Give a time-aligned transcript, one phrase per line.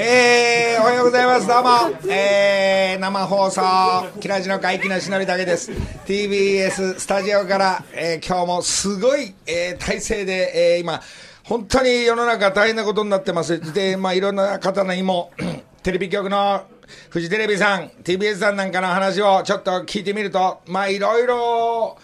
[0.00, 1.48] えー、おはようございます。
[1.48, 2.08] どうも。
[2.08, 3.62] えー、生放送、
[4.20, 5.72] キラジの会期のしのりだけです。
[5.72, 11.02] TBS スタジオから、えー、今日もすごい、えー、体制で、えー、今、
[11.42, 13.72] 本当に世の中大変なことになってます。
[13.72, 15.32] で、まあ、いろんな方にも、
[15.82, 16.62] テレビ局の
[17.10, 21.98] フジテレビさん、TBS さんなんかの話をちょっと聞いてみると、まあ、いろいろ、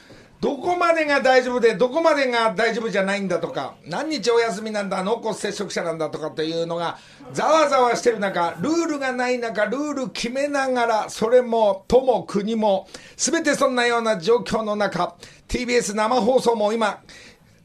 [0.45, 6.99] どこまでが大丈夫で、どこまでが大丈夫じゃないんだとか、何日お休みなんだ、濃厚接触者なんだとかというのが、
[7.33, 12.87] ざわざわしてる中、ルールがない中、ルール決めながら、それも、都も国も、
[13.17, 15.17] すべてそんなような状況の中、
[15.49, 17.01] TBS 生放送も今、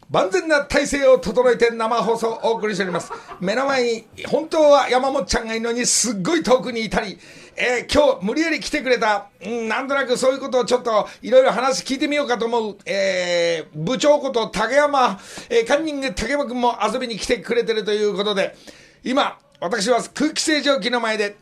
[0.09, 3.11] 万全な体制を整えて生放送をお送りしております。
[3.39, 7.19] 目の前に、本当は山本ちゃんがいるのに、すっごい遠くにいたり、
[7.55, 18.55] えー、今日無理やり来てくれた、うん、なんとなくそういうことをちょっといろいろ話聞いてみようかと思う、えー、部長こと竹山、えー、カンニング竹山君も遊びに来てくれてるということで、
[19.03, 21.35] 今、私は空気清浄機の前で、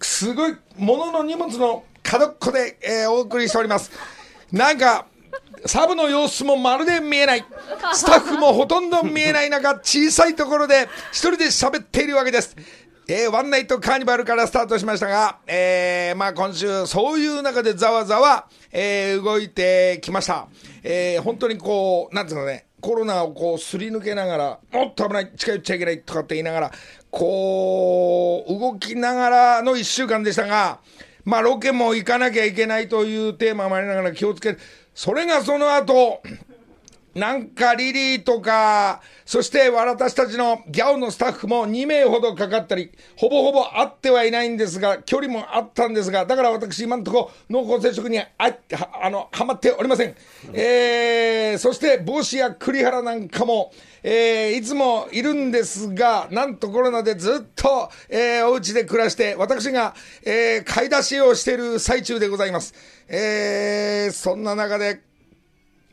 [0.00, 3.92] すごい、物の荷物の角っこで、えー、お送りしております。
[4.50, 5.06] なんか、
[5.66, 7.44] サブの様子もまるで見えない。
[7.92, 12.56] スタッフもほとんど見えない中、小さいところで一人で喋っているわけです。
[13.08, 20.46] えー、ワンナイトカーニバルからスタートしましたが、えー、まあ今週、そういう中でざわざわ、えー、動いてきました。
[20.82, 26.72] えー、本当にこう、なんていうかね、コロナをこうすり抜けながら、もっと危ない、近寄っちゃいけないとかって言いながら、
[27.10, 30.78] こう、動きながらの一週間でしたが、
[31.24, 34.58] まあロケも行かなきゃいけないというテーマもありながら気をつける。
[34.94, 36.22] それがその後、
[37.14, 50.14] なんかリリーとか、そして私たちのギャオのスタッフも2名ほどかかったり、ほぼほぼ会ってはいないんですが、距離もあったんですが、だから私今のところ濃厚接触にああの、はまっておりません。
[50.52, 59.94] えー、そして帽子や栗原なんかも、えー、いつもいるんですが、なんとコロナでずっと、えー、お家で暮らして、私が、
[60.24, 62.74] えー、買い出しをしている最中でございます。
[63.08, 65.02] えー、そんな中で、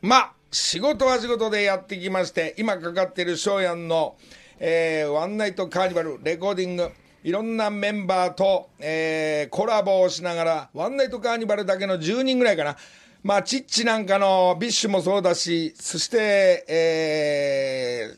[0.00, 4.16] まあ、仕事は仕事でやってきまして、今かかっている翔やんの、
[4.58, 6.90] えー、ワンナイトカーニバル、レコーディング、
[7.24, 12.76] いろんなメンバーと、えー、コラボをしながら、ワンナイトカーニバルだけの10人ぐらいかな。
[13.22, 18.14] まあ、チッチなんかのビッシュもそうだし、そして、え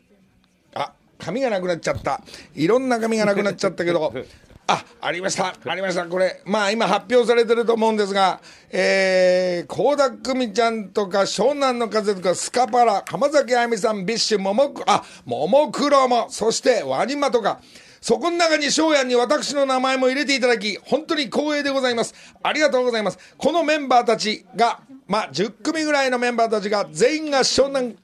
[0.74, 2.20] ー、あ、紙がなくなっちゃった。
[2.54, 4.12] いろんな紙がなくなっちゃったけど、
[4.68, 5.54] あ、ありました。
[5.64, 6.04] ありました。
[6.04, 8.40] これ、まあ今発表されてると思うんですが、
[8.70, 17.60] えー、倖田來未ちゃんとか湘南乃風とかスカパラ、浜崎あゆみさん、 BiSH、ももク、あ、ももクロも、そして WANIMA とか、
[18.00, 22.14] そこの中に翔やんに私の名前も入れていただき、本当に光栄でございます。
[22.42, 23.18] ありがとうございます。
[23.36, 27.96] このメンバーたちが、まあ、10組ぐらいのメンバーたちが、全員が湘南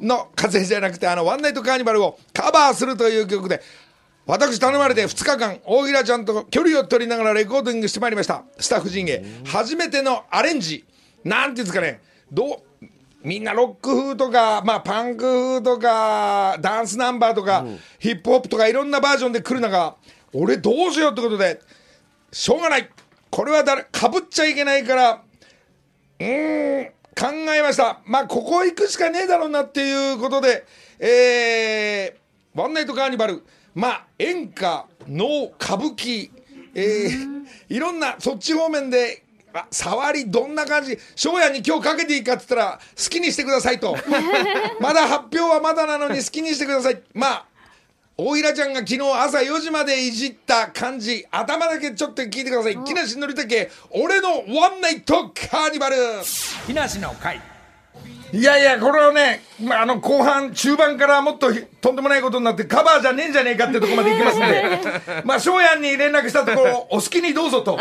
[0.00, 3.62] の風じゃなくて、あの、ワンナイトカーニバルをカバーするという曲で、
[4.26, 8.42] 私頼まれて2日間、大平ちゃんと距離を取りながらレコーディングしてまいりました。
[8.58, 9.22] スタッフ陣へ。
[9.44, 10.84] 初めてのアレンジ。
[11.24, 12.00] なんていうんですかね。
[12.32, 12.86] どう、
[13.24, 19.96] みんなロック風とか、まあパンク風とか、ダンスナンバーとか、うん、ヒップホップとかいろんなバージョンで来る中、
[20.34, 21.60] 俺どうしようってことで、
[22.30, 22.90] しょうがない。
[23.30, 25.22] これは誰、かぶっちゃいけないから、
[26.20, 26.86] うーん、
[27.16, 28.00] 考えました。
[28.04, 30.66] まあここ行くしかねえだろうなっていうことで、
[30.98, 33.42] えー、ワンナイトカーニバル、
[33.74, 36.30] まあ演歌能歌舞伎、
[36.74, 39.23] えー、いろんなそっち方面で
[39.54, 40.98] あ触りどんな感じ？
[41.14, 43.96] 翔也に今日かけていいかって言ったら好きにしてくださいと。
[44.80, 47.00] まだ発表はまだなのに好きにしてください。
[47.14, 47.44] まあ
[48.16, 51.24] 大平ちゃんが昨日朝4時までいじった感じ。
[51.30, 52.76] 頭だけちょっと聞いてください。
[52.84, 55.96] 木梨憲武俺のワンナイトカーニバル。
[56.66, 57.40] 木梨の会
[58.34, 67.78] いやいや、これはね、まあ、あの、後半、中盤からもっととんでもないことになって、カバーじゃねえんじゃねえかってとこまで行きますんで、 まあ、翔やんに連絡したところ、お好きにどうぞと、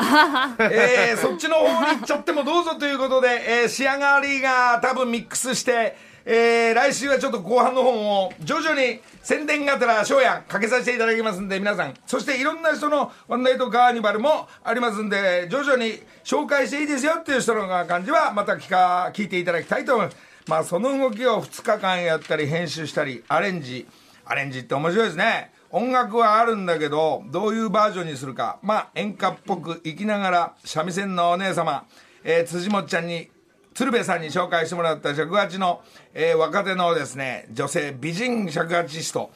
[0.60, 11.96] えー、そっちの方に行っちゃってもどうぞということで、えー、仕上がりが多分ミックスして、えー、来週はちょっと後半の方も徐々に宣伝がてら翔やんかけさせていただきますんで皆さん。
[12.06, 23.88] そしていろんな人のワンナイトカーニバルもありますんで徐々に紹介していいですよっていう人の感じはまた聞か聞いていただきたいと思いますまあその動きを2日間やったり編集したりアレンジ。
[24.26, 25.52] アレンジって面白いですね。
[25.70, 28.60] 音楽はあるんだけどどういうバージョンにするか。
[28.62, 31.86] まあ演歌っぽく生きながら三味線のお姉様、
[32.24, 33.30] えー、辻本ちゃんに
[33.74, 35.82] 鶴瓶さんに紹介してもらった尺八の、
[36.14, 39.32] えー、若手のですね女性美人尺八スト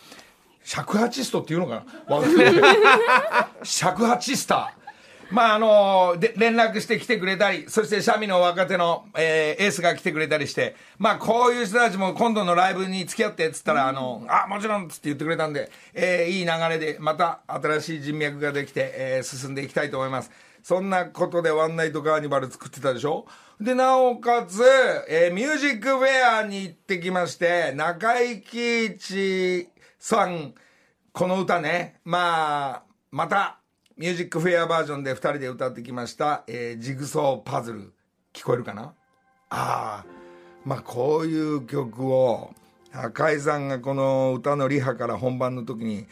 [0.64, 3.50] 尺八ストっていうのかな？
[3.64, 4.87] 尺八スター
[5.30, 20.32] まああので連絡して来てくれたりそしてシャミの若手の、えーエースが来てくれたりしてまあこういう人たちも今度のライブに付き合ってっつったら、あのあもちろんっつって言ってくれたんで、えーいい流れでまた新しい人脈ができて、えー進んでいきたいと思います。
[20.64, 23.26] そんなことでワンナイトカーニバル作ってたでしょ？
[23.60, 24.62] で、なおかつ、
[25.10, 29.70] えーミュージックフェアに行ってきまして、中井貴一
[30.00, 30.54] さん、
[31.12, 33.57] この歌ね、まあ、また、
[33.98, 37.94] ミュージックフェアバージョンで2人で歌ってきました、えージグソーパズル、
[38.32, 38.94] 聞こえるかな？
[39.50, 40.06] ああ、
[40.66, 42.54] まあこういう曲を、
[42.94, 46.06] 赤井さんがこの歌のリハから本番の時に、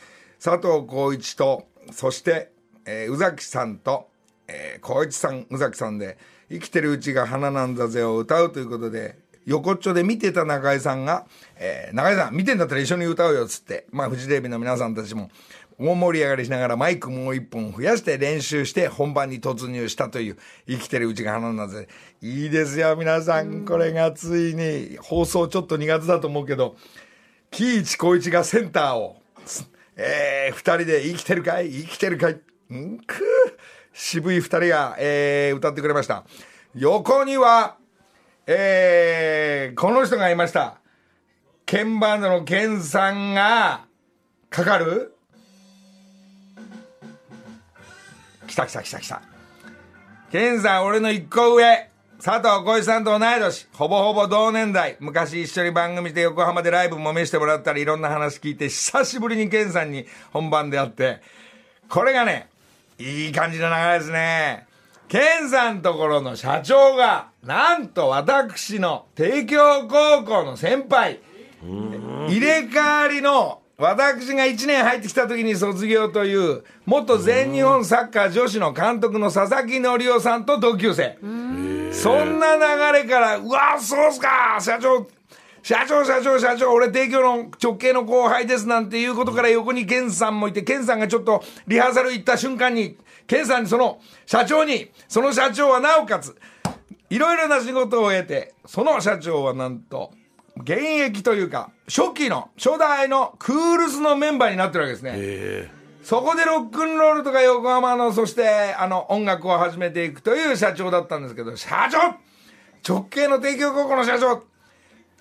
[0.43, 2.51] 佐藤浩一と、そして、
[2.87, 4.09] えー宇崎さんと、
[4.47, 6.17] えー、浩一さん、宇崎さんで、
[6.49, 11.27] 生きてるうちが花なんだぜを歌うということで、横っちょで見てた中井さんが、
[11.57, 15.29] えー中井さん見てんだったら一緒に歌うよっつって、まあフジテレビの皆さんたちも
[15.77, 20.37] 大盛り上がりしながらマイクもう一本増やして練習して本番に突入したという
[20.67, 21.87] 生きてるうちが花なんだぜ。
[22.21, 23.65] いいですよ皆さん。
[23.65, 26.75] これがついに放送ちょっと苦手だと思うけど、
[27.51, 29.17] 喜一光一がセンターを、
[29.97, 32.39] えー、二人で生きてるかい生きてるかい
[32.73, 33.23] んく
[33.93, 36.25] 渋い二人が、えー、歌ってくれました。
[36.73, 37.77] 横には、
[38.47, 40.79] えー、この人がいました。
[41.65, 43.85] 鍵盤のケンさんが、
[44.49, 45.14] かかる
[48.47, 49.21] 来た来た来た来た。
[50.31, 51.89] ケンさん、俺の一個上。
[52.21, 53.67] 佐藤浩市さんと同い年。
[53.73, 54.97] ほぼほぼ同年代。
[54.99, 61.21] 昔一緒に番組で横浜でライブも見せてもらったり、いろんな話聞いて、久しぶりにケンさんに本番で会って、
[61.89, 62.49] これがね、
[62.97, 64.67] いい感じの流れですね。
[65.07, 71.19] ケンさんところの社長が、なんと私の帝京高校の先輩、
[71.61, 81.17] 入れ替わりの私が1年入ってきた時に卒業という元全日本サッカー女子の監督の佐々木則夫さんと同級生。
[81.91, 85.07] そんな流れからうわそうっすか社長
[85.61, 96.35] 社長社長社長俺帝京の直系の後輩ですなんていうことから横に健さんもいて健さんがちょっとリハーサル行った瞬間に健さんにその社長にその社長はなおかつ
[97.09, 100.11] いろいろな仕事を得て、その社長はなんと、
[100.57, 105.69] 現役というか、初期の、初代のクールスのメンバーになってるわけですね。
[106.03, 112.15] そこでロックンロールとか横浜の、そして、あの、音楽を始めていくという社長だったんですけど、社長
[112.87, 114.43] 直系の帝京高校の社長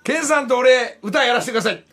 [0.05, 1.85] ケンさんと俺、歌やらせてください。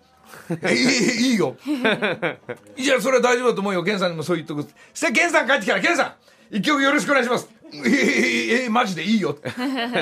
[0.74, 1.56] いい、いいよ。
[2.76, 3.84] いや、それは大丈夫だと思うよ。
[3.84, 4.64] ケンさんにもそう言っとく。
[4.64, 6.04] そして、ケンさん帰ってきたら、ケンさ
[6.52, 7.50] ん、一曲よろしくお願いします。
[7.74, 9.38] ええええマジでいいよ。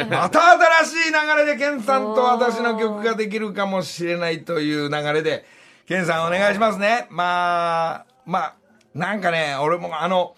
[0.10, 0.52] また
[0.82, 5.46] 新しい流れで、ケンさんと私の曲ができるかもしれないという流れで、
[5.88, 7.08] ケンさんお願いしますね。
[7.10, 8.56] まあ、まあ、
[8.94, 10.36] なんかね、俺もあの、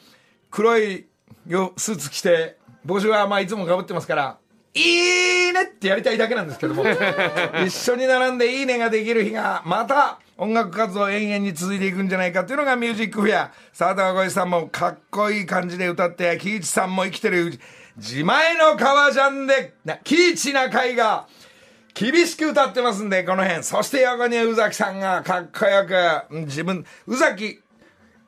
[0.49, 1.07] 黒い
[1.47, 4.37] よスーツ着て、帽子はまあいつも被ってますから、
[4.73, 6.83] いいねってやりたいだけなんですけども、
[7.65, 13.51] 一緒に並んでいいねができる日が、また音楽活動延々に続いていくんじゃないかっていうのがミュージックフェア。
[13.73, 17.59] 沢田浩さんもかっこいい感じで歌って、喜一さんも生きてる、
[17.95, 21.27] 自前の革ジャンで、な喜一な会が、
[21.93, 23.63] 厳しく歌ってますんで、この辺。
[23.63, 27.61] そして横に宇崎さんがかっこよく、自分、宇崎、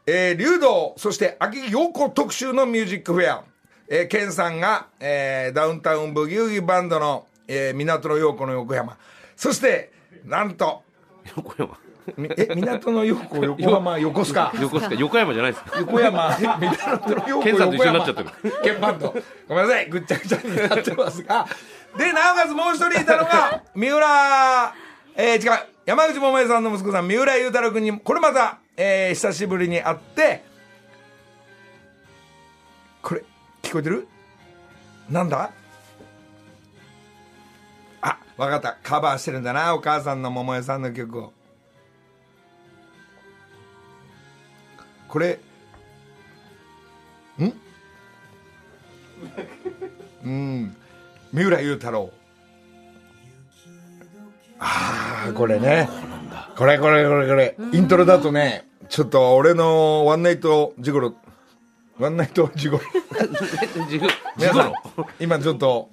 [0.06, 3.44] えー、竜道、そして秋陽子特集のミュージックフェア。
[3.88, 9.00] えー、ケンさんが、えー、ダウンタウンブギウギバンドの、えー、港の陽子の横山。
[9.36, 9.92] そして、
[10.26, 10.84] なんと、
[11.36, 11.76] 横山。
[12.18, 14.52] みえ、港の陽子、 横浜、横須賀？
[14.60, 15.64] 横須賀、横山じゃないです。
[15.80, 18.30] 横山、 港の陽子、ケンさんと一緒になっちゃってる
[18.64, 19.16] 鍵盤と。
[19.48, 21.48] ごめんなさい、ぐっちゃぐちゃになってますが。
[21.98, 24.74] で、なおかつもう一人いたのが、 三浦、
[25.16, 30.44] えー、違う、山口百恵さんの息子さん、三浦雄太郎君に、これまた、えー、久しぶりに会って、
[33.02, 33.24] これ、
[33.62, 34.08] 聞こえてる？
[35.10, 35.52] なんだ？
[38.02, 38.78] あ、わかった。
[38.82, 41.34] カバーしてるんだな、お母さんの桃江さんの曲を。
[45.14, 45.40] これ、
[47.38, 47.54] ん？
[50.26, 50.76] うん。
[51.32, 52.10] 三浦雄太郎。
[54.58, 55.88] ああ、これね。
[56.58, 57.56] これこれこれこれ。
[57.74, 61.14] イントロだとね、ちょっと俺のワンナイトジゴロ、
[62.00, 62.84] ワンナイトジゴロ。
[63.88, 64.74] ジグ、ジ 皆さん。
[65.20, 65.92] 今ちょっと、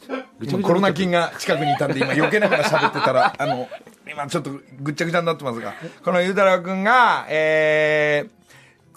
[0.62, 3.68] コロナ菌が近くにいたんで、今避けながら喋ってたら、 あの、
[4.10, 4.50] 今ちょっと
[4.80, 8.40] ぐっちゃぐちゃになってますが、このゆうたろうくんが、えー、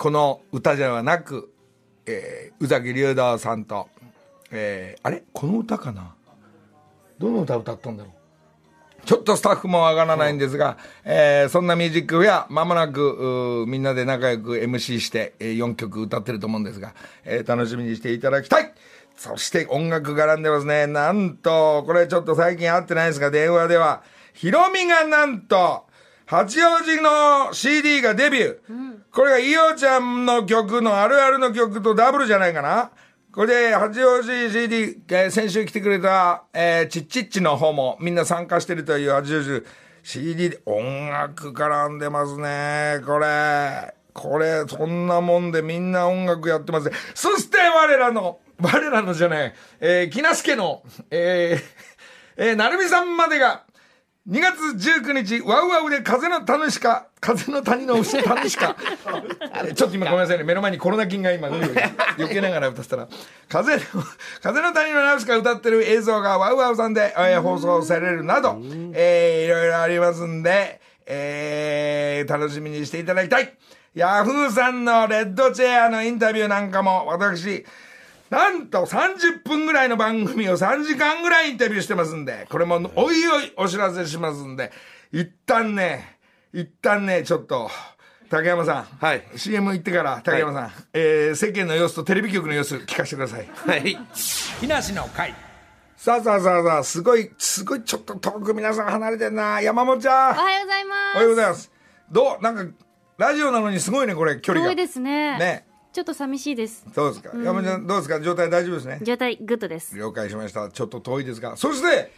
[0.04, 1.54] この歌ではなく、
[2.06, 3.88] えー、宇崎竜道さんと、
[4.52, 5.24] えー、あれ？
[5.32, 6.14] この歌かな？
[7.18, 9.06] どの歌歌ったんだろう？
[9.06, 16.94] ちょっとスタッフも上がらないんですが、えーそんなミュージックフェア、まもなく、みんなで仲良く MC して、え4曲歌ってると思うんですが、
[17.24, 18.74] えー楽しみにしていただきたい。
[19.16, 20.86] そして音楽絡んでますね。
[20.86, 25.86] なんと、これちょっと最近会ってないですが、電話では、ヒロミがなんと、
[26.26, 28.58] 八王子の CD がデビュー。
[29.12, 32.92] これがイオちゃんの曲のあるあるの曲とダブルじゃないかな。
[33.34, 39.64] これで、八王子 CD、えー先週来てくれた、えー、チッチッチの方もみんな参加してるという八王子
[40.04, 43.02] CD で音楽絡んでますね。
[43.06, 43.94] これ。
[44.14, 46.96] これ、そんなもんでみんな音楽やってますね。
[47.16, 51.64] そして我らの、我らのじゃない、えー、木梨家の、えー、
[52.38, 53.64] えー、なるみさんまでが、
[54.30, 54.58] 2月
[55.02, 58.78] 19日、ワウワウで風の谷しか、風の谷の牛 谷しか、
[59.76, 63.08] ちょっと今ごめんなさいね、目の前にコロナ菌が今、うん避けながら歌ってたら、
[63.50, 63.82] 風の、
[64.42, 68.58] 風の谷のナウシカ歌ってる映像がワウワウさんで、えー放送されるなど、
[68.94, 73.54] えーいろいろありますんで、えー楽しみにしていただきたい。
[73.94, 77.66] ヤフーさんのレッドチェアのインタビューなんかも、私、
[78.34, 84.72] なんと30分ぐらいの番組を3時間ぐらいインタビューしてますんで、これもおいおいお知らせしますんで、
[85.12, 86.18] 一旦ね、
[86.52, 87.70] 一旦ね、ちょっと、
[88.32, 93.48] 竹山さん、はい CM 行ってから竹山さん、えー世間の様子とテレビ局の様子聞かせてください。
[93.54, 93.96] はい。
[94.60, 95.36] 木梨の会。
[95.96, 99.62] さあさあさあさあ、すごい、すごいちょっと遠く皆さん離れてんな。
[99.62, 100.32] 山本ちゃん。
[100.32, 101.16] おはようございます。
[101.16, 101.72] おはようございます。
[102.12, 102.42] どう？
[102.42, 102.66] なんか、
[103.20, 104.72] ラジオなのにすごいね、これ、距離が。
[104.72, 105.38] 遠いですね。
[105.38, 105.68] ね。
[105.94, 106.86] ちょっと寂しいです。
[106.94, 107.30] そうですか。
[107.36, 108.20] 山本ちゃん、どうですか？
[108.20, 109.00] 状態大丈夫ですね？
[109.04, 109.96] 状態グッドです。
[109.96, 110.70] 了解しました。
[110.70, 111.56] ちょっと遠いですが。
[111.56, 112.12] そして、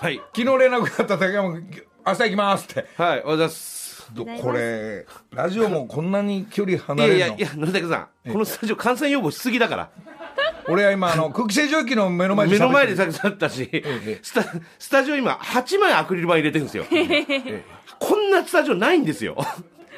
[0.00, 0.20] はい。
[0.36, 2.80] 昨日連絡があった竹山君、明日行きますって。
[2.80, 2.86] はい。
[2.96, 3.82] おはようございます。
[4.42, 7.20] これ、ラジオもこんなに距離い離れるの？
[7.20, 9.90] やいやいや、野竹さん、このスタジオ感染予防しすぎだから。
[10.68, 13.70] 俺は今、あの、空気清浄機の目の前で 目の前でさっきだったし、
[14.22, 14.44] スタ、
[14.78, 16.84] スタジオ今、8枚アクリル板入れてるんですよ。
[16.90, 17.64] ええ
[17.98, 19.36] こんなスタジオないんですよ。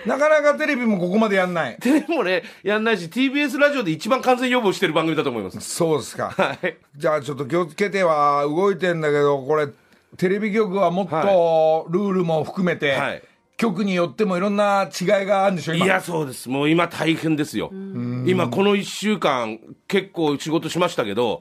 [0.04, 1.76] るなかなかテレビもここまでやんない。
[1.80, 5.60] テレビもね、やんないし、TBS ラジオで一番感染予防してる番組だと思います。
[5.60, 6.30] そうですか。
[6.30, 6.76] はい。
[6.96, 9.68] じゃあちょっと気をつけては動いてんだけど、これ、
[10.16, 13.22] テレビ局はもっとルールも含めて、はい
[13.56, 15.86] 局によってもいろんな違いがあるんでしょ、今。
[15.86, 16.48] いや、そうです。
[16.48, 17.70] もう今大変ですよ。
[17.72, 21.40] 今この1週間、結構仕事しましたけど、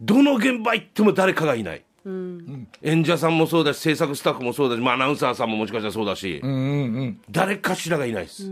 [0.00, 1.84] どの現場行っても誰かがいない。
[2.04, 6.40] 演者さんもそうだし、制作スタッフもそうだし、まあ、アナウンサーさんももしかしたらそうだし、
[7.30, 8.50] 誰かしらがいないです。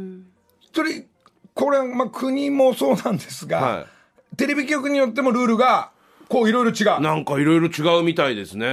[0.74, 1.06] それ、
[1.54, 3.86] これ、まあ、国もそうなんですが、は
[4.36, 5.90] テレビ局によってもルールが、
[6.28, 7.00] こういろいろ違う。
[7.00, 8.66] なんかいろいろ違うみたいですね。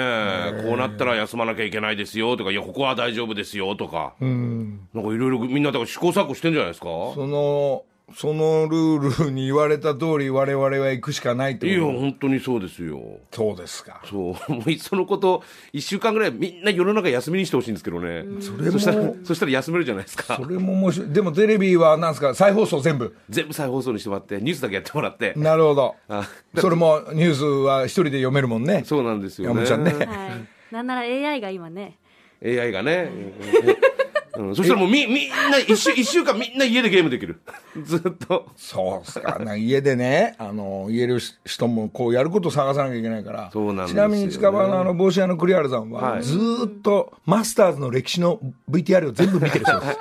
[0.68, 4.14] こうなったら休まなきゃいけないですよとか、いや、ここは大丈夫ですよとか。
[4.20, 6.86] なんかいろいろみんなだから試行錯誤してんじゃないですか？
[7.16, 13.02] その、そのルールに言われた通り我々は行くしかないっていや、こと本当にそうですよ。
[13.32, 14.02] そうですか。
[14.06, 14.20] そう。
[14.54, 15.44] もういっそのこと、
[15.74, 18.24] 一週間ぐらいみんな世の中休みにしてほしいんですけどね。
[18.42, 20.48] それもしたら、そしたら休めるじゃないですかそ。
[20.48, 21.10] れも面白い。
[21.10, 23.16] でもテレビはなんですか、再放送全部？
[23.30, 25.34] 全部再放送にしてもらって、ニュースだけやってもらって。
[25.36, 25.96] なるほど。
[26.08, 28.84] あ それもニュースは一人で読めるもんね。
[28.86, 29.62] そうなんですよね。
[29.62, 29.92] 山ちゃんね。
[29.94, 30.74] はい。
[30.74, 31.98] なんなら AI が今ね。
[32.44, 33.10] AI がね。
[34.38, 37.42] うん、そしたらもうみ、みんな、一週、一週間みんな家でゲームできる。
[37.84, 38.48] ずっと。
[38.56, 39.40] そうっすか。
[39.40, 43.50] な家でね、あの、言える人もこうやることを探さなきゃいけないから。
[43.52, 48.40] そうなんですねなみに近場のあの帽子屋の栗原さんは、はいずーっとマスターズの歴史の
[48.70, 49.98] VTR を全部見てるそうです。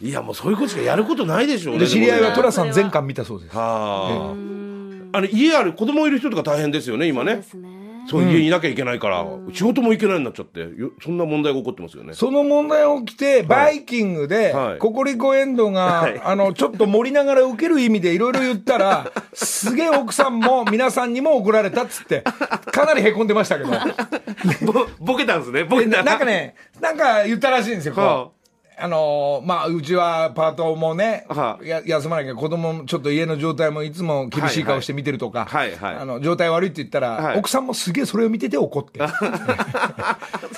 [0.00, 1.80] いや、もうそういうことしかやることないでしょうね。
[1.80, 3.56] で、知り合いは寅さん全巻見たそうです。
[3.56, 5.18] はあ。
[5.18, 7.42] あの、家ある子供いる人とか大変ですよね、今ねで。
[7.42, 7.87] すね。
[8.08, 12.14] そう、家にいなきゃいけないから、仕事も行けないようになっちゃって、よそんな問題が起こってますよね。
[12.14, 14.78] その問題起きて、バイキングでは、い。
[14.78, 22.22] ココリコエンドが、あの、ちょっと盛りながら受ける意味でいろいろ言ったら、 すげえ奥さんも皆さんにも怒られたっつって、
[22.72, 23.70] かなりへこんでましたけど。
[24.72, 26.02] ぼ、ボケたんですね、ボケた。
[26.02, 28.04] なんかね、なんか言ったらしいんですよ、こう。
[28.04, 28.28] は
[28.80, 39.00] あのーまあ、うちはパートもね、はや休まなきゃ子供もちょっと家の状態もいつも厳しい顔して見てるとか、はいはいあの、状態悪いって言ったら、はい奥さんもすげえそれを見てて怒って。
[39.00, 39.06] 世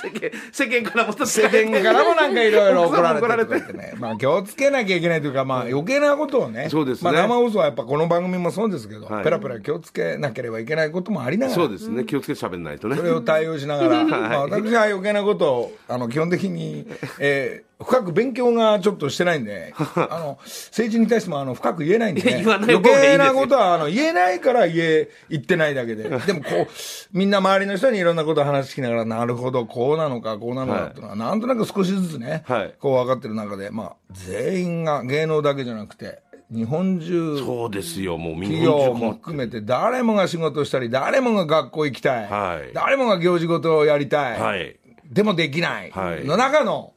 [0.09, 3.93] 間、世間からも世間からもなんかいろいろ怒られててね。
[3.97, 6.69] まあ気をつけなきゃいけないというか、まあ余計なことをね。
[6.69, 11.55] そうですねまあ生放送はやっぱこの番組もそうですけど、はいペラペラ気をつけなければいけないこともありながら。
[11.55, 13.03] そうですね、気をつけて喋んないとねそ。
[13.03, 16.87] れを対応しながら、 まあ、私は余計なことを、あの、基本的に、
[17.19, 26.03] えー深く勉強がちょっとしてないんで、 あの、政治に対しても、あの、深く言えないんで、ね、 言わない余計なことは、あの、言えないから言え、言ってないだけで。
[26.25, 26.67] でも、こう、
[27.11, 32.73] みんな周りの人にいろんなことを話聞きながら、なるほど、こうなのか、こうなのかっていうのは、なんとなく少しずつね、はい。
[32.79, 36.19] こう分かってる中で、まあ、全員が芸能だけじゃなくて、
[36.53, 42.73] 日本中、そうですよ、もう企業も含めて誰もが仕事したり誰もが学校行きたい、はい。
[42.73, 44.77] 誰もが行事事をやりたい、はい。
[45.09, 45.91] でもできない。
[45.91, 46.25] はい。
[46.25, 46.93] の中の、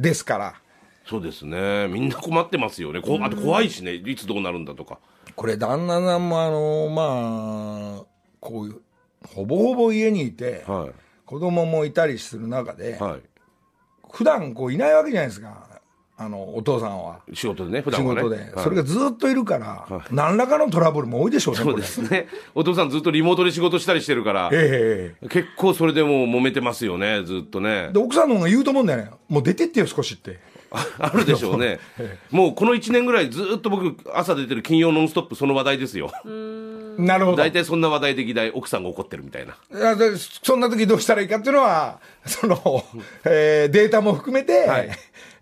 [0.00, 0.54] ですから、
[1.06, 1.86] そうですね。
[1.88, 3.00] みんな困ってますよね。
[3.00, 3.94] こあと怖いしね。
[3.94, 4.98] いつどうなるんだとか。
[5.36, 8.04] これ、旦那さんも、あのまあ、
[8.40, 8.80] こういう、
[9.34, 10.88] ほぼほぼ家にいて、は
[11.26, 13.02] 子供もいたりする中で、い。
[13.02, 13.18] は
[14.10, 15.73] 普段こういないわけじゃないですか、
[16.16, 17.20] あのお父さんは。
[17.30, 17.34] い。
[17.34, 18.22] 仕事でね、普仕段はね。
[18.22, 22.28] 事で、はいそれがずっといるから、何らかのトラブルも多いでしょうね、そうですね。
[22.54, 27.92] お父さんずっとリモートで仕事したりしてるから、え結構それでもう揉めてますよね、ずっとねえ。
[27.92, 30.38] で奥さんの方が言うと思うんだよね、もう出てってよ、少しって。
[30.98, 31.78] あるでしょうね。
[32.30, 36.10] もうこの1年ぐらいずっと僕、朝出てる金曜ノンストップその話題ですよ。
[36.98, 37.36] なるほど。
[37.36, 39.56] 大体そんな話題で議題、奥さんが怒ってるみたいな。
[40.42, 42.84] そんな時どうしたらいいかっていうのは、その、
[43.24, 44.90] えーデータも含めて、はい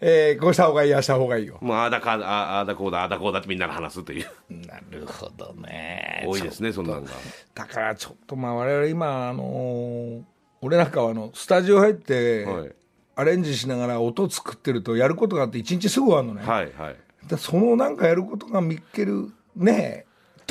[0.05, 1.59] えーこうした方がいい、ああした方がいいよ。
[1.61, 4.27] もうああだか、ああだこうだ、ああだこうだってみんなが話すという。
[4.67, 7.11] なるほどね多いですね、そんなんが。
[7.55, 10.23] だからちょっとまあ我々今、あのー
[10.65, 12.73] 俺なんかはあのスタジオ入って、はい
[13.15, 16.97] アレンジしながら音作ってるとやることがあって一日すぐ終わるのね、はいはい。
[17.29, 20.07] でそのなんかやることが見っけるね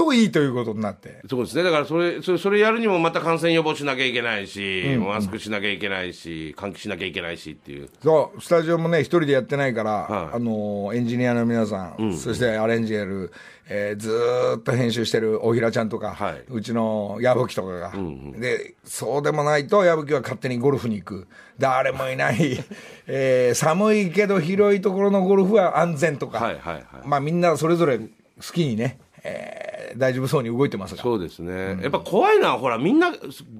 [0.05, 1.21] といいということになって。
[1.29, 1.63] そうですね。
[1.63, 7.89] だからそれ、それ、それやるにもまた感染予防しなきゃいけないし、マスクしなきゃいけないし、換気しなきゃいけないしっていう。
[8.01, 8.41] そう。
[8.41, 10.35] スタジオもね一人でやってないから、はい。
[10.35, 13.31] あのーエンジニアの皆さん、そしてアレンジやる、
[13.69, 16.43] えーずーっと編集してる大平ちゃんとか、はい。
[16.49, 17.93] うちの矢吹とかが、
[18.37, 21.27] でそうでもないと矢吹は勝手にゴルフに行く。
[21.59, 22.35] 誰もいない、
[23.07, 26.83] えー寒いけど広いところのゴルフは安全とか、はいはいはい。
[27.05, 28.05] まあみんなそれぞれ好
[28.53, 31.03] きにね、えー大丈夫そうに動いてますが。
[31.03, 33.11] そうですね、やっぱ怖いのは、ほら、みんな、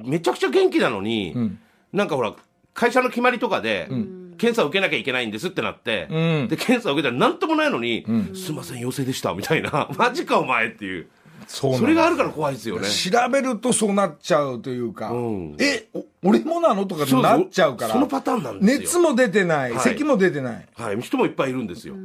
[0.04, 1.36] めちゃくちゃ元気なのに、
[1.94, 2.34] なんかほら、
[2.74, 3.88] 会社の決まりとかで、
[4.38, 6.08] 検査を受けなきゃいけないんですってなって、
[6.50, 11.08] で検査を受けたらなんともないのに、すいません、陽性でしたみたいな、 マジかお前っていう、
[11.48, 12.88] そうそれがあるから怖いですよね。
[12.88, 15.56] 調べるとそうなっちゃうというか、ん。
[15.60, 18.80] えお俺もなのとかなっちゃうからそのパターンなんですよ。
[18.80, 19.80] 熱も出てない、はい。
[19.82, 20.68] 咳も出てない。
[20.76, 21.96] はい、人もいっぱいいるんですよ。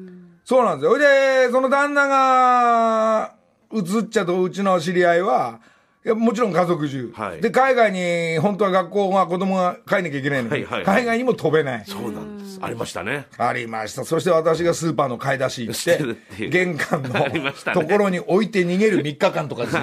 [0.45, 0.91] そうなんですよ。
[0.91, 3.35] ほいでその旦那が
[3.77, 5.61] うつっちゃとうちの知り合いは
[6.05, 12.61] いやもちろん家族中、はいで海外に本当は学校が子供が帰んなきゃいけないのに、はいはいはい海外にも飛べないそうなんです。
[12.63, 13.27] ありましたね。
[13.37, 14.05] ありました。
[14.05, 17.11] そして私がスーパーの買い出し行っして玄関の
[17.75, 19.81] ところに置いて逃げる3日間とかですね。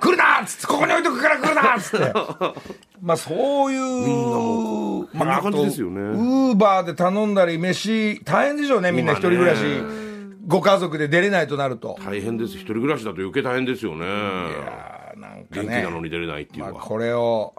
[0.00, 2.12] 来るなっつって、ここに置いとくから来るなっつって。
[3.00, 10.09] まあそういう、こんな感じですよねウーバーで頼んだり、飯、大変でしょうね、みんな一人暮らし今。
[10.46, 11.98] ご家族で出れないとなると。
[12.04, 12.54] 大変です。
[12.54, 14.06] 一人暮らしだと余計大変ですよね。
[14.06, 16.72] あーなんか元気ねなのに出れないっていうのは。
[16.72, 17.54] まあこれを、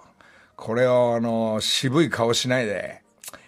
[0.55, 3.01] これを、あの、渋い顔しないで、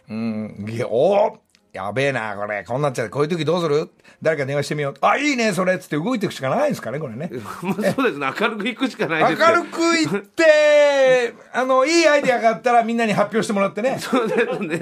[0.10, 1.40] うん、いやおー
[1.74, 2.64] やべえな、これ。
[2.64, 3.10] こんなっちゃう。
[3.10, 3.90] こういう時どうする？
[4.22, 4.94] 誰か電話してみよう。
[5.02, 5.78] あ、いいね、それ。
[5.80, 7.30] つって動いていくしかないんですかね、これね。
[7.62, 8.32] まあそうですね。
[8.40, 9.80] 明るくいくしかない明ですけどるく
[10.12, 13.98] 言って、 あの、いいアイデアがあったらみんなに発表してもらってね。
[14.00, 14.76] そうですね。
[14.76, 14.80] ん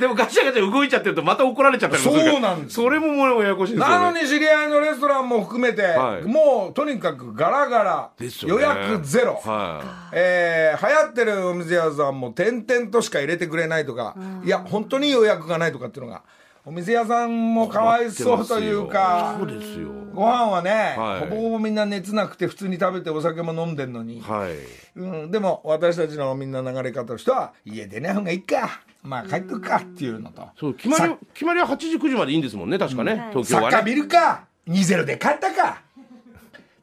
[0.00, 3.94] でもガチャガチャ動いちゃってるとまた怒られちゃったりそうなんですそれももうややこしいですよね。
[3.94, 9.40] なのに知り合いのレストランも含めて、はいもうとにかくガラガラ、ね予約ゼロ。
[9.44, 16.22] はえー流行ってるお店屋さんも点々としか入れてくれないとか、いや、本当に予約がないとかっていうのが、
[16.68, 19.88] お店屋さんもかわいそうというかそう、ですよ。
[20.12, 25.00] ご飯はね、はいほぼほぼみんな熱なくて普通に食べてお酒も飲んでんのに、はい。
[25.00, 33.90] うん、でも私たちのみんな流れ方としては、家出ない方がいいか、まあ帰っとくかっていうのと、そう、決まり、決まりは8時、9時までいいんですもんね、確かね、東京サッカーはね。
[33.90, 35.80] 見るか、2-0で勝ったか。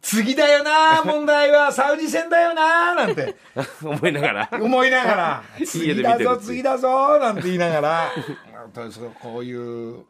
[0.05, 1.71] 次だよな 問題は。
[1.71, 3.35] サウジ戦だよななんて。
[3.83, 4.49] 思いながら。
[4.51, 5.43] 思いながら。
[5.59, 8.11] 家 次だぞ次だぞなんて言いながら。
[9.19, 10.05] こういう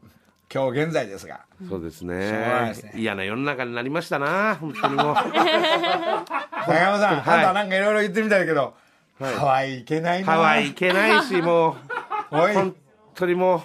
[0.53, 1.39] 今日現在ですが。
[1.69, 2.73] そうですね。
[2.93, 5.15] 嫌な世の中になりましたな、本当にもう。
[5.15, 7.39] 高山さん、はい。
[7.39, 8.73] あんたなんかいろいろ言ってみたいけど、
[9.19, 10.33] ハワイ行けないな。
[10.33, 11.77] ハワイ行けないし、も
[12.31, 12.75] おう、本
[13.15, 13.61] 当にもう、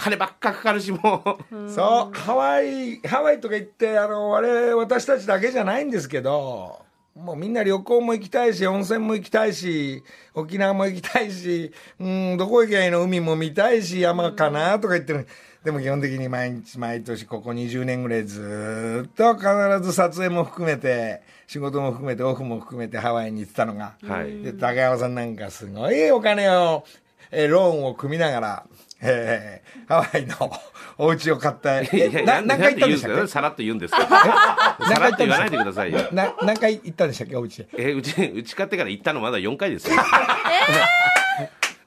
[0.00, 1.70] 金ばっかかかるし、もう。
[1.70, 6.80] そうハワイハワイとか行ってあの我々私たちだけじゃないんですけど
[7.14, 10.02] もうみんな旅行も行きたいし温泉も行きたいし
[10.34, 13.02] 沖縄も行きたいしうんどこ行けばいいの？
[13.02, 15.26] 海も見たいし山かなとか言ってる。
[15.62, 24.42] でも基本的に毎日毎年ここ20年ぐらいずーっと必ず撮影も含めて仕事も含めてオフも含めてハワイに行ってたのが、はい。
[24.42, 26.84] で高山さんなんかすごいお金を、
[27.30, 28.66] えーローンを組みながら、
[29.02, 30.36] えーハワイの
[30.98, 31.80] お家を買った。
[31.82, 33.26] 何回行ったんでしたっけ？
[33.26, 35.98] さらっと言うんですか さらっと言わないでくださいよ。
[36.12, 37.36] な何回行ったんでしたっけ？
[37.36, 37.68] お家で。
[37.76, 39.96] えうち、うち買ってから行ったのまだ4回ですよ。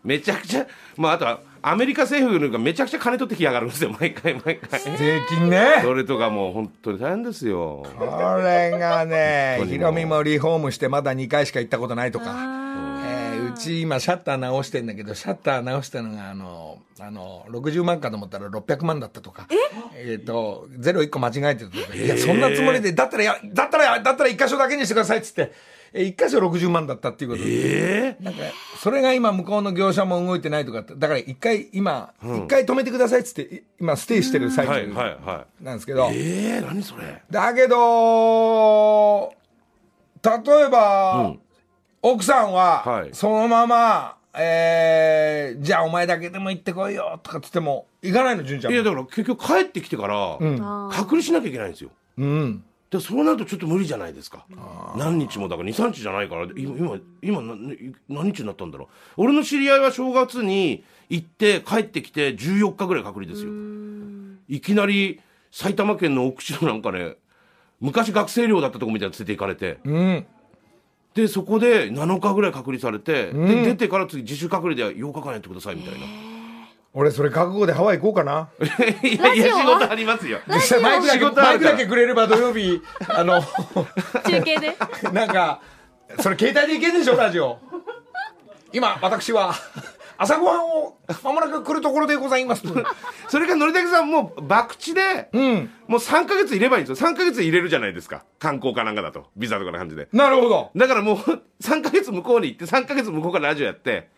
[0.04, 0.66] めちゃくちゃ、
[0.98, 4.82] まあ、あとは、アメリカ政府がめちゃくちゃ金取ってきやがるんですよ、毎回毎回。
[4.98, 5.80] 税金ね。
[5.82, 7.86] それとかもう本当に大変ですよ。
[7.98, 8.04] こ
[8.44, 12.63] れがねヒロミもリフォームしてまだ2回しか行ったことないとか、えー
[13.54, 19.48] うち今シャッター直してんだけど、シャッター直したのが、あの、あの、60万かと思ったら600万だったとか。
[19.96, 20.18] え？
[20.22, 21.96] っ、と、ゼロ1個間違えてるとか。
[21.96, 25.52] いや、そんなつもりで、だったらや、だったら、だったら1箇所だけにしてくださいっつって、
[25.94, 27.50] え、1箇所60万だったっていうことで。
[28.10, 28.40] えなんか、
[28.82, 36.16] それが今向こうの業者も動いてないとかって、だから一回今、一、回止めてくださいっつって、い今ステイしてる最えはい中はいはなんですけど、い。
[36.16, 37.22] ええ何それ？
[37.30, 39.34] だけど、
[40.24, 41.40] 例えば、うん
[42.06, 48.76] 奥さんはは、いそのまま、えー、じゃあお前だけでも行ってこいよとかっつっても、行かないの、純ちゃんも。
[48.76, 50.58] いやだから結局帰ってきてから、うん。
[50.92, 51.92] 隔離しなきゃいけないんですよ。
[52.18, 52.64] うん。
[52.92, 54.46] でそうなるとちょっと無理じゃないですか
[54.96, 58.86] 何日もだから23日じゃないから今今何日になったんだろ
[59.18, 63.52] う俺の知り合いは正月に行って帰ってきて14日ぐらい隔離ですよ
[64.48, 67.16] いきなり埼玉県の奥地のなんかね
[67.82, 70.28] 昔学生寮だったとこみたいなの連れて行かれてうん。
[71.14, 73.48] でそこで7日ぐらい隔離されて、うん。
[73.48, 76.08] で出てから次自主隔離で8日間やってくださいみたいな。
[76.96, 78.50] 俺、それ覚悟でハワイ行こうかな。
[79.04, 80.40] いやいや仕事ありますよ。
[80.54, 84.78] 実際マイクだけ、マイクだけくれれば土曜日、 あの、中継で？
[85.12, 85.60] なんか、
[86.20, 87.58] それ携帯でいけんでしょ、ラジオ。
[88.72, 89.56] 今、私は、
[90.18, 92.64] 朝ごはんをまもなく来るところでございます。
[93.30, 95.72] それからのりたけさんもう博打で、うん。
[95.88, 97.10] もう3ヶ月いればいいんですよ。
[97.10, 98.24] 3ヶ月入れるじゃないですか。
[98.40, 99.28] 観光かなんかだと。
[99.36, 100.08] ビザとかの感じで。
[100.14, 100.72] なるほど。
[100.76, 101.18] だからもう
[101.62, 104.10] 3ヶ月向こうに行って、3ヶ月向こうからラジオやって、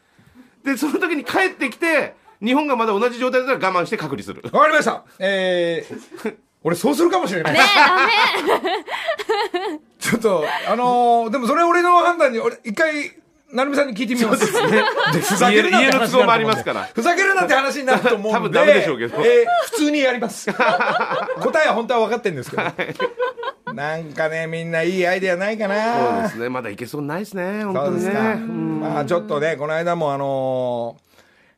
[0.63, 4.41] で、その時に帰ってきて、日本がまだ同じ状態だったら我慢して隔離する。
[4.51, 5.03] わかりました。
[5.19, 7.53] えー、 俺そうするかもしれない。
[7.53, 13.11] ねえダメちょっと、あのーでもそれ俺の判断に、俺、一回、
[13.55, 14.41] なるみさんに聞いてみます。
[14.41, 18.31] ですねでふざける家の話都合もありますからふざけるなって話になると思うんで。
[18.31, 20.51] 多分ダメでしょうけどえー普通にやります。
[20.51, 22.63] 答えは本当は分かってるんですけど。
[23.73, 26.49] なんかね、みんないいアイデアないかそうなですね。
[26.49, 27.63] まだいけそうにないですね。
[27.65, 28.01] 本当にね。
[28.01, 28.33] そうですか。
[28.33, 31.05] うんまあちょっとね、この間もあのー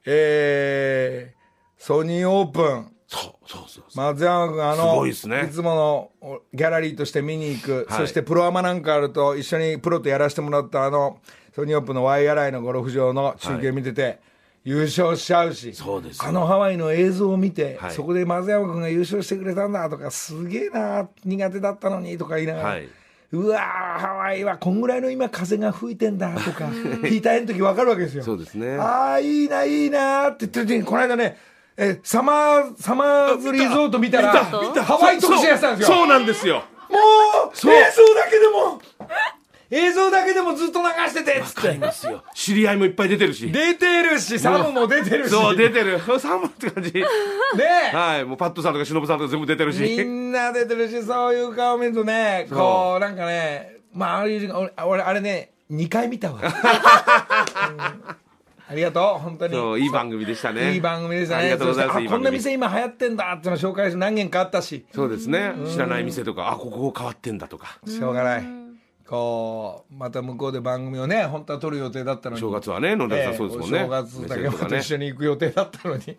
[0.05, 4.05] えー、ソニーオープン、そうそうそうそう。
[4.13, 11.19] 松山君あすのごいっすねつものおギャラリーとして見に行く、はいそしてプロアマなんかあると一緒にプロとやらせてもらったあの
[11.57, 14.19] ソニーオープンのワイアライのゴルフ場の中継見てて、
[14.63, 16.29] 優勝しちゃうしそうですよ。
[16.29, 17.95] あのハワイの映像を見て、はい。
[17.95, 22.87] そこで松山君が優勝してくれたんだとかすげえな苦手だったのにとか言いながら、はい。
[23.31, 23.61] うわー
[23.99, 26.65] ハワイはこんぐらいの今風が吹いてんだとか
[27.01, 28.23] 聞いた絵の時分かるわけですよ。
[28.23, 28.77] そうですね。
[28.77, 31.39] ああ、いいな、いいなって言ってる時に、この間ね、
[31.75, 34.21] え、サマー、サマーズリゾート見た。
[34.21, 34.81] ら、見た。
[34.81, 35.97] 見ハワイ特集やってたんですよ。
[35.97, 36.57] そうなんですよ。
[36.87, 36.97] も
[37.51, 37.73] う、そう。
[37.73, 38.79] 映像だけでも、
[39.69, 41.85] 映像だけでもずっと流してて、つわかりって。
[41.85, 42.23] ますよ。
[42.33, 43.51] 知り合いもいっぱい出てるし。
[43.51, 45.31] 出てるし、サムも出てるし。
[45.31, 45.99] そう、出てる。
[46.19, 46.93] サムって感じ。
[46.93, 47.03] ね
[47.93, 48.25] はい。
[48.25, 50.03] もうパットさんとか忍さんとか全部出てるみし。
[50.03, 56.39] んな出てるし、そういう顔見るとね、こう、なんかね、まあ、あれ、俺、俺あれね、2回見たわ。
[56.41, 58.15] うん
[58.69, 59.53] ありがとう、本当に。
[59.53, 60.73] そう、いい番組でしたね。
[60.73, 61.43] いい番組でしたね。
[61.43, 61.95] ありがとうございます。
[61.95, 65.53] そしてあこんな店今流行ってんだっていうの紹介して何軒かあったし、そうですね。
[65.71, 67.79] 知らない店とか、あ、ここ変わってんだとか。
[67.87, 68.66] しょうがない。
[69.07, 72.41] こう、また向こうで番組をね、本当は撮る予定だったのに。
[72.41, 73.79] 正月はね、野田さんそうですもんね。
[73.79, 76.17] お正月だけまた一緒に行く予定だったのに、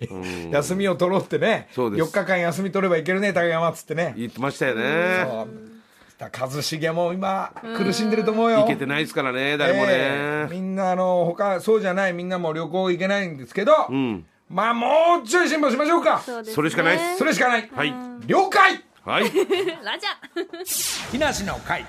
[0.50, 4.14] 休みを取ろうってね、そうです4日間休み取ればいけるね、竹山っつってね。
[4.16, 5.78] 言ってましたよそね。
[6.18, 8.60] 一茂も今、苦しんでると思うよ。
[8.60, 9.86] いけてないですからね、誰もね。
[9.90, 14.24] ええみんなあの他そうじゃないみんなも旅行行けないんですけど、うん。
[14.48, 17.94] まあもうちょい辛抱しましょうかそねそれしかないそれしかない、はい。
[18.26, 19.24] 了解はい。
[19.84, 21.84] ラジャ木梨の会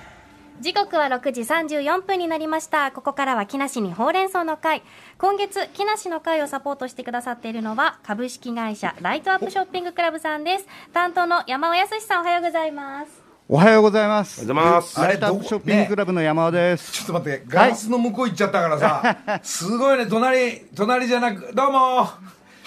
[0.62, 4.84] 時刻は6時34分になりましたここからは木梨にほうれん草の会
[5.18, 14.46] 今月木梨の会をサポートしてくださっているのは株式会社ライトアップショッピングクラブさんです担当の山尾康さんおはようございますおはようございます。
[14.46, 15.00] おはようございます。
[15.00, 16.92] あれライトアップショッピングクラブの山尾です。
[16.92, 22.10] ちょっと待ってガラスの向こう行っちゃったからさ、 すごいね隣隣じゃなくどうも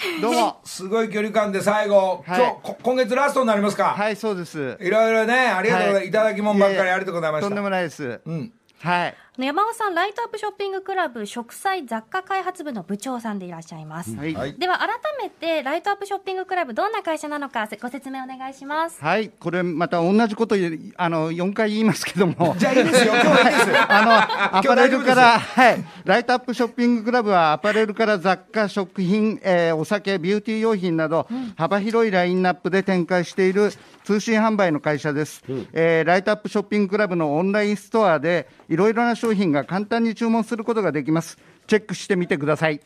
[0.21, 0.59] どうも。
[0.63, 4.77] すごい距離感で最後、はい今日こ今月ラストになりますか、はい、そうです。
[4.81, 8.21] い、ろいろねありがとうございます、はいい、ただきもんばっかりありがとうございましたとんでもないです。
[8.25, 9.15] うんはい。
[9.39, 14.33] 山尾さんライトアップショッピングクラブ植栽雑貨開発部の部長さんでいらっしゃいます、はい。
[14.35, 14.53] はい。
[14.53, 14.89] では改
[15.23, 19.03] めてライトアップショッピングクラブどんな会社なのかご説明お願いします。
[19.03, 22.55] はい、これまた同じこと言うあの4回言いますけども。
[22.59, 24.11] じゃあいいですよ今日はいいですよ あの
[24.59, 33.71] アパレルから、はい、ライトアップショッピングクラブはアパレルから雑貨、食品、えーお酒、ビューティー用品など、幅広いラインナップで展開している
[34.03, 35.41] 通信販売の会社です、
[35.73, 41.37] えーライトアップショッピングクラブのオンラインストアで、いろいろな商品が簡単に注文することができます。
[41.65, 42.81] チェックしてみてください。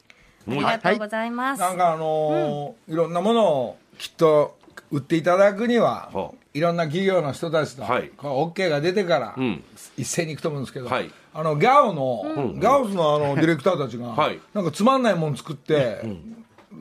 [0.47, 4.55] ありがとうございます、なんかあのーいろんなものをきっと
[4.91, 8.09] 売っていただくには、はあいろんな企業の人たちと、はい。
[8.17, 9.63] こう OK が出てから、ん。
[9.97, 11.11] 一斉に行くと思うんですけど、はい。
[11.33, 14.39] あのギャオの、ギャオスのあのディレクターたちが、はい。
[14.53, 16.01] なんかつまんないもん作って、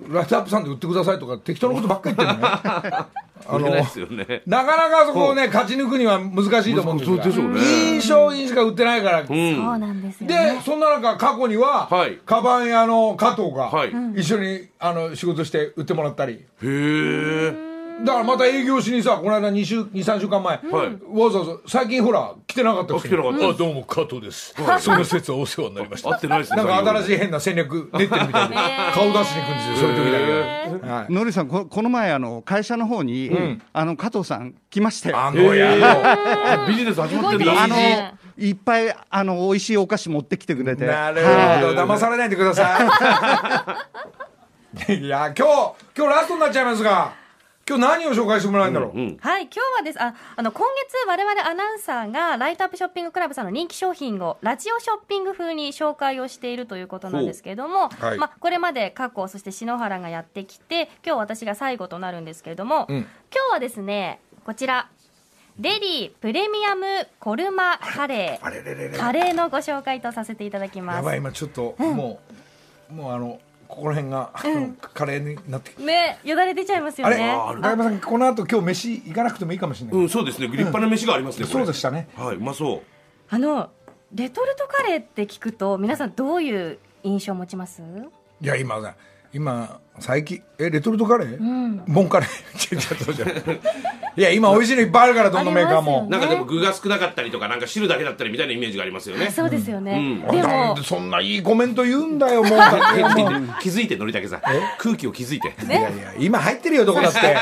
[0.08, 2.96] ライトアップさんで売ってくださいとか適当なことばっかり言ってるね
[3.46, 4.42] あ売れないですよね。
[4.46, 7.94] なかなかそこをね勝ち抜くには難しいと思うんですよそうでしょうね。
[7.94, 9.26] いい商品しか売ってないから、うん。
[9.26, 10.62] そうなんですよでね。
[10.64, 12.18] そんな中過去には、はい。
[12.24, 13.92] カバン屋の加藤が、はい。
[14.16, 16.32] 一緒にあの仕事して売ってもらったり。
[16.32, 17.65] へえ
[18.04, 21.18] だからまた営業しにさこの間2週23週間前、はい。
[21.18, 23.48] わざわざ最近ほら来てなかったあ来てなかった。
[23.48, 26.10] あどうも加藤です、その説はお世話になりました。
[26.10, 26.56] 合ってないですね。
[26.58, 28.54] なんか新いしい変な戦略練ってるみたいで
[28.92, 35.18] 顔出しに行くんですよそういう時だけ、はい、のりさんこ、この前あの、会社の方に、あの加藤さん来ましたよ。
[35.18, 37.62] あの野郎あビジネス始まってんだ。
[37.62, 41.60] あのねいっぱいあの美味しいお菓子持ってきてくれて、なるほはい。
[41.62, 42.78] ど騙されないでくださ
[44.88, 44.92] い。
[45.00, 47.25] いや今日今日ラストになっちゃいますが
[47.68, 50.00] 今日何を紹介してもらえるんだろう、うんはい、今日はです。
[50.00, 58.18] ああの今月、我々アナウンサーがライトアップショッピングクラブさんの人気商品をラジオショッピング風に紹介をしているということなんですけれども、はい。
[58.18, 62.98] まあ、これまで過去、そして篠原がやってきて、今日私が最後となるんですけれども、うん。
[62.98, 63.06] 今
[63.50, 64.88] 日はですね、こちら、
[65.58, 66.86] デリープレミアム
[67.18, 70.96] コルマカレー、カレーのご紹介とさせていただきます。
[70.98, 71.14] やば。
[71.16, 72.20] い今ちょっと、も
[72.90, 73.40] うもうあの
[73.76, 77.26] ここら辺が、あのカレーになってね、よだれ出ちゃいますよあれね。
[77.26, 80.46] 中山さんこの後今日飯行かなくてもいいかもしれない、うんそうですね。
[80.46, 81.58] 立派な飯がありますねこれ。
[81.58, 82.08] そうでしたね。
[82.16, 82.82] はいうまそう。
[83.28, 83.70] あの
[84.14, 87.82] レトルトカレーって聞くと皆さんどういう印象を持ちます？
[88.40, 88.94] いや今さ
[89.36, 93.58] 今最近えレトルトカレー、ボンカレー？
[94.16, 96.04] いいや今美味しいのいっぱいあるからどんどんメーカーも。
[96.04, 99.30] ねなんかでも具が少なかったりとかなんか汁だけだったりみたいなイメージがありますよね。
[99.30, 100.36] そうですよね、うん。
[100.36, 102.58] でもなんでそんないいコメント言うんだよもう。
[103.60, 104.40] 気づいてのりたけさん
[104.78, 105.48] 空気を気づいて。
[105.48, 107.18] いやいや今入ってるよどこだって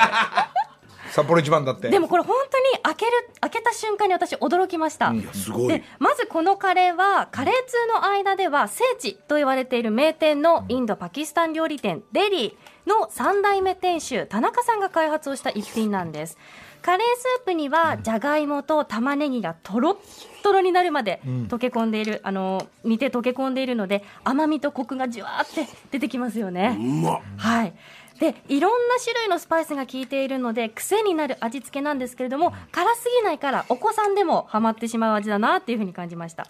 [1.15, 1.91] 札幌一番だって。
[1.91, 5.69] でもこれ本当に開ける開けた瞬間に私驚きました、いやすごい。
[5.69, 16.37] でまずこのカレーはカレー通の間では聖地と言われている名店のインドパキスタン料理店デリーの3代目店主田中さんが開発をした一品なんです。
[16.83, 19.97] カレースープにはじゃがいもと玉ねぎがとろっ
[20.43, 27.73] とろになるまで溶け込んでいる、あの煮て溶け込んでいるので甘みとコクがじゅわーって出てきますよね、うまっはい。
[28.21, 36.47] で、いろんな種類のスパイスが効いているので、癖になる味付けなんですけれども、辛すぎないから、お子さんでもハマってしまう味だなっていうふうに感じました。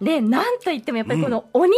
[0.00, 1.74] で、なんといってもやっぱりこのお肉、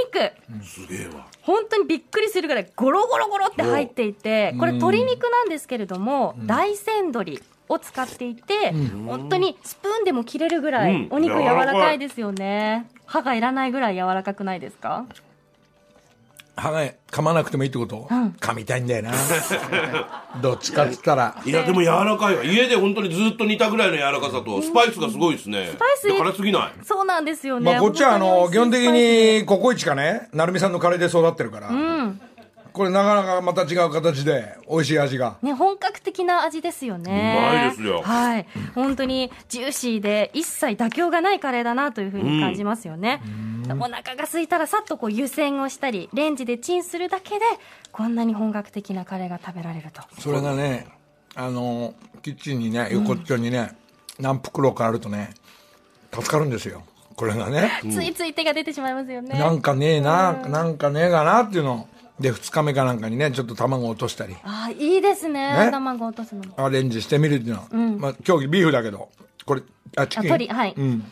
[0.65, 1.27] すげえわ。
[1.43, 8.73] 本当にびっくりするぐらいゴロゴロゴロって入っていて、これ鶏肉なんですけれども、大山鶏を使っていて、
[9.07, 11.09] 本当にスプーンでも切れるぐらいうん。
[11.11, 12.87] お肉柔らかいですよね。
[13.07, 15.05] 歯がいらないぐらい柔らかくないですか？
[16.55, 18.07] 歯が噛まなくてもいいってこと、
[18.41, 19.13] 噛みたいんだよな。
[20.43, 21.41] どっちかっつったら。
[21.45, 22.45] いやでも柔らかいわ。
[22.45, 25.69] 家で本当にずっと煮たぐらいの柔らかさとスパイスがすごいですね。
[25.73, 26.73] スパイス辛すぎない？
[26.85, 27.73] そうなんですよね。
[27.73, 30.29] まあこっちはあの基本的にココイチかね？
[30.33, 31.71] 成美さんのカレーで育ってるから、
[32.73, 37.37] これなかなかまた違う形で美味しい味がね、本格的な味ですよね。
[37.39, 38.47] うまいですよはい。
[38.75, 43.21] 本当にジューシーで一切妥協がないカレーだなというふうに感じますよね。
[43.69, 47.45] お腹が空いたらさっとこう湯煎をしたり、レンジでチンするだけで、
[47.93, 50.03] こんなに本格的なカレーが食べられると。
[50.21, 50.87] それがね
[51.35, 53.77] あのキッチンにね横っちょにね、
[54.19, 55.31] 何袋かあるとね
[56.13, 56.83] 助かるんですよ
[57.17, 59.39] これがね、ついつい手が出てしまいますよね。
[59.39, 61.89] なんかねえな、なんかねえかなっていうの
[62.23, 64.35] で2日目かなんかにねちょっと卵を落としたり。
[64.45, 65.53] ああ、いいですね。
[65.67, 65.71] ね？
[65.71, 66.55] 卵落とすのも。
[66.65, 67.61] アレンジしてみるっていうの。
[67.61, 67.67] は、
[67.99, 69.11] まあ、今日ビーフだけど。
[69.45, 69.63] これ
[69.97, 70.31] あチあ、キン？
[70.31, 70.75] 鶏、はい。
[70.77, 71.05] うん、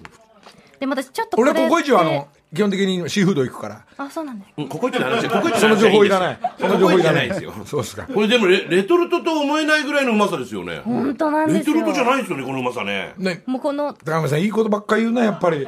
[0.78, 1.36] でも私ちょっと。
[1.38, 3.84] 俺ココイチはあの基本的にシーフード行くから。
[3.96, 4.52] あ、そうなんです。
[4.56, 6.38] うんここいちの話ここいちその情報いらない。
[6.58, 7.28] その情報いらない。
[7.28, 7.52] ですよ。
[7.64, 8.06] そうですか。
[8.06, 10.80] これでもレレトルトと思えないぐらいのうまさですよね。
[10.84, 11.74] 本当なんですよ。
[11.76, 13.14] レトルトじゃないですよねこのうまさね。
[13.18, 13.42] ね。
[13.46, 15.66] もうこの、高山さんいいことばっかり言うなやっぱり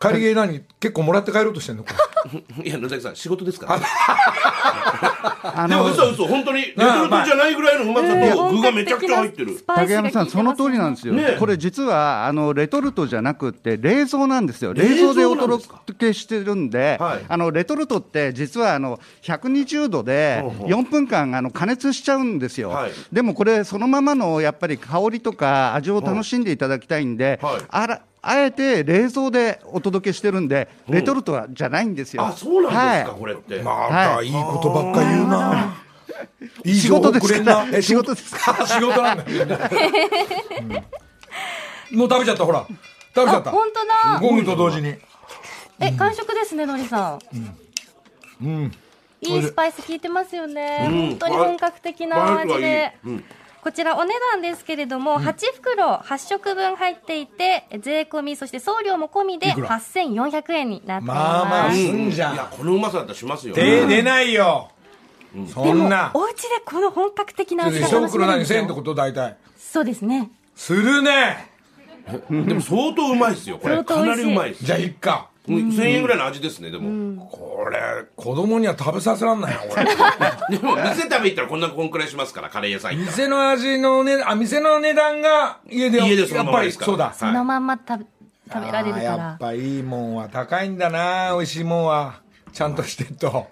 [0.00, 1.94] 帰り際何結構もらって帰ろうとしてんのか
[2.62, 3.80] いや野崎さん仕事ですから。
[5.42, 9.60] あのでも嘘嘘本当にレトルトじゃないぐらいのうまさと具がめちゃくちゃ入ってる。
[9.66, 15.64] 竹山さん、その通りなんですよ、ねこれ、実はあのレトルトじゃなくて、冷蔵なんですよ、冷蔵でお届
[15.98, 17.24] けしてるんで、はい。
[17.28, 22.92] あのレトルトって、実はあの120度で4分間あの加熱しちゃうんですよ、はい。
[23.12, 27.60] でもこれ、そのままのやっぱり香りとか味を楽しんでいただきたいんで、はい。
[27.68, 32.24] あらあえて冷蔵でお届けしてるんで、レトルトはじゃないんですよ。
[32.26, 33.20] あそうなんですかはい。
[33.20, 33.62] これって。
[33.62, 35.76] またいいことばっかり言うな、
[36.64, 37.66] いい仕事ですか？
[37.82, 38.66] 仕事ですか？
[38.66, 39.24] 仕事なんだ。
[39.32, 39.46] よ、
[41.92, 41.98] うん。
[41.98, 42.66] もう食べちゃったほら。
[43.14, 43.50] 食べちゃあ、った。
[43.50, 44.18] 本当だ。
[44.20, 44.94] ゴムと同時に。
[45.80, 47.18] え、完食ですね、のりさ
[48.42, 48.72] ん。
[49.22, 50.86] いいスパイス効いてますよね。
[50.88, 51.08] うん。
[51.10, 52.92] 本当に本格的な味で。
[53.66, 61.18] うんこちらお値段ですけれども、8袋8食分入っていて、税込み、そして送料も込みでいくら？8400円になっています。
[61.18, 62.34] まあまあすんじゃん。
[62.34, 63.54] いやこのうまさだったらしますよ。
[63.56, 64.70] 手出ないよ、
[65.52, 68.58] そでもんな、お家でこの本格的な味が一楽しめ袋何1000るんですよ。
[68.60, 69.36] 円ってこと大体。
[69.58, 70.30] そうですね。
[70.54, 71.50] するね。
[72.30, 73.82] でも相当うまいですよこれ。
[73.82, 74.26] か相当美味しい。
[74.26, 74.64] なりうまいです。
[74.64, 75.56] じゃあいっかうん。
[75.70, 77.26] 1000円ぐらいの味ですねでも。
[77.26, 77.78] これ
[78.16, 79.84] 子供には食べさせらんないよこれ。
[80.58, 83.16] でも店食べ行ったらこんなこんくらいしますからカレー屋さん行ったら。
[83.16, 86.86] 店の味のねあ店の値段が家で家でそのやっぱままですから。
[86.86, 87.12] りそうだ。
[87.14, 88.06] そのまんま食べ
[88.52, 89.38] 食べられるかあーやらっ。
[89.38, 92.20] ぱいいもんは高いんだな美味しいもんは。
[92.52, 93.48] ちゃんとしてると。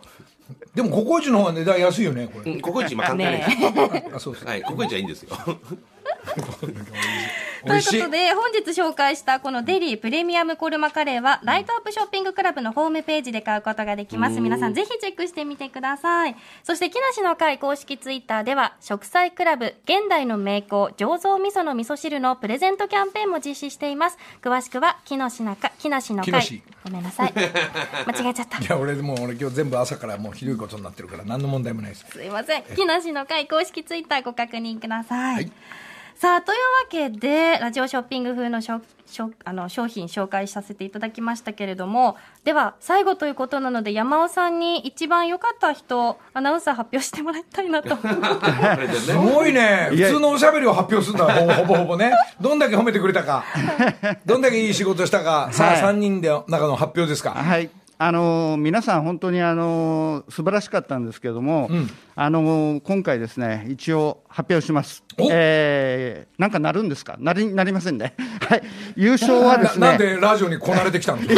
[0.74, 2.52] でもココイチの方が値段安いよねこれ。
[2.52, 4.48] うんココイチ今簡単でねすあそうそう。
[4.48, 5.30] はいココイチはいいんですよ
[7.66, 14.40] ということで、本日紹介したこのデリープレミアムコルマカレーは、ライトアップショッピングクラブのホームページで買うことができます。
[14.40, 16.36] 皆さんぜひチェックしてみてください。
[16.62, 24.18] そして、木梨の会公式ツイッターでは、食材クラブ、現代の名工、醸造味噌の味噌汁のプレゼントキャンペーンも実施しています。
[24.42, 26.62] 詳しくは、木梨の会、木梨の会。
[26.84, 27.32] ごめんなさい。
[28.06, 28.66] 間違えちゃったい。
[28.68, 32.62] や俺もう俺今日全部朝からもうひどいことになってるから何の問題もないですすいません。
[32.62, 35.50] 木梨の会公式ツイッターご確認ください。
[36.16, 47.96] さあ、というわけで、ラジオショッピング風のしょしょあの商品紹介させていただきましたけれども、では、最後ということなので、山尾さんに一番良かった人、アナウンサー発表してもらいたいなと。
[48.96, 49.88] すごいね。
[49.90, 51.34] 普通のおしゃべりを発表するんだ。
[51.34, 52.12] ほぼほぼほぼね。
[52.40, 53.44] どんだけ褒めてくれたか。
[54.24, 55.48] どんだけいい仕事したか。
[55.50, 55.82] さあはい。
[55.82, 57.30] 3人で中の発表ですか。
[57.30, 57.68] はい。
[57.96, 61.70] あのー皆さん、本当にあのー素晴らしかったんですけれども、
[62.16, 65.04] あのー今回ですね、一応発表します。
[65.18, 65.28] お？
[65.30, 67.16] えー、なんかなるんですか？
[67.20, 68.14] なりなりませんね。
[68.48, 68.62] はい。
[68.96, 71.20] 優勝はですな なんね、でラジオにこなれてきたの？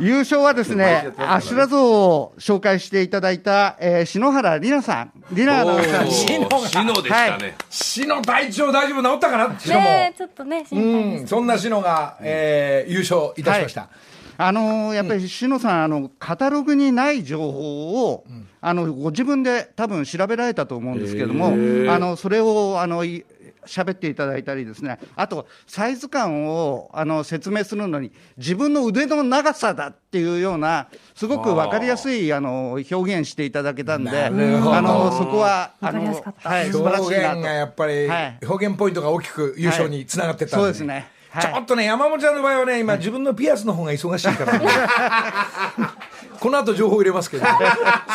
[0.00, 6.04] 優勝はですね、アシュラ像を紹介していただいた、えー篠原里奈さん、里奈アナウンサー。
[6.04, 9.54] にシノシノでしたね、死の体調大丈夫治ったかな？
[9.60, 11.20] 死のも、ねえ、ちょっとね、心配です。
[11.20, 11.28] うん。
[11.28, 13.88] そんなシノが、えー優勝いたしました、
[14.36, 18.24] あのーやっぱり篠さん、あのカタログにない情報を、
[18.60, 21.48] あのご自分で多分調べられたと思うんですけども、
[21.92, 23.24] あのそれをあのい
[23.66, 36.48] 喋っていただいたりですね、あとサイズ感をあの説明するのに、自分の腕の長さだっていうような、すごく分かりやすいあの表現していただけたんで、あのそこはあわかりやのすかった。
[36.48, 38.38] はい素晴らしい表現なとがやっぱり、はい。
[38.46, 41.13] 表現ポイントが大きく優勝につながってったんそうですね。
[41.34, 44.66] はいちょっとね、山本ちゃんの場合はね、今、自分のピアスの方が忙しいからね。
[46.38, 47.46] この後情報入れますけど、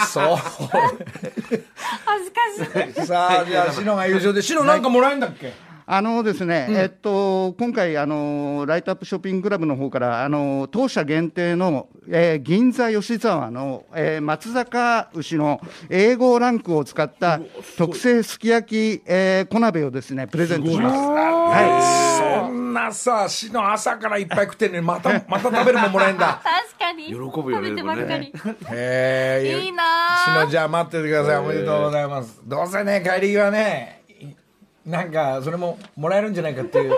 [0.08, 0.36] そう。
[0.38, 3.06] 恥ずかしい。
[3.06, 5.54] さあ、じゃあ、シノが優勝で、シノなんかもらえるんだっけ？
[5.92, 17.40] あのですね、えっと、今回、あの、ライトアップショッピングクラブの方から、あの、当社限定の、えー銀座吉沢の、えー松坂牛の A5 ランクを使った
[17.76, 20.96] 特製すき焼き、えー小鍋をですね、プレゼントします。
[20.96, 26.40] はそんなさ、シノ朝からいっぱい食ってんのに、また、 また食べるもんもらえんだ。
[26.44, 27.06] 確かに。
[27.08, 28.28] 喜ぶよね食べてばっかり。
[28.72, 29.60] へえ。
[29.66, 29.84] いいな
[30.24, 31.38] シぁノじゃあ待っててください。
[31.38, 32.40] おめでとうございます。
[32.46, 33.99] どうせね、帰り際ね、い
[34.90, 36.94] なんか、それももらえるんじゃないかっていう。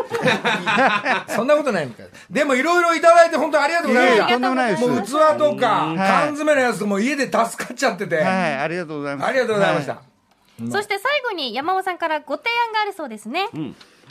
[1.27, 2.03] そんなことないのか。
[2.29, 4.27] でも、いろいろいただいて、本当ありがとうございました。
[4.27, 8.15] とんでもないですもう器とか、缶詰のやつとかも家で助かっちゃってて。
[8.15, 9.27] い、はい、ありがとうございます。
[9.27, 9.93] ありがとうございました。
[9.93, 10.01] は
[10.71, 13.47] そして最後に山尾さんからご提案があるそうですね。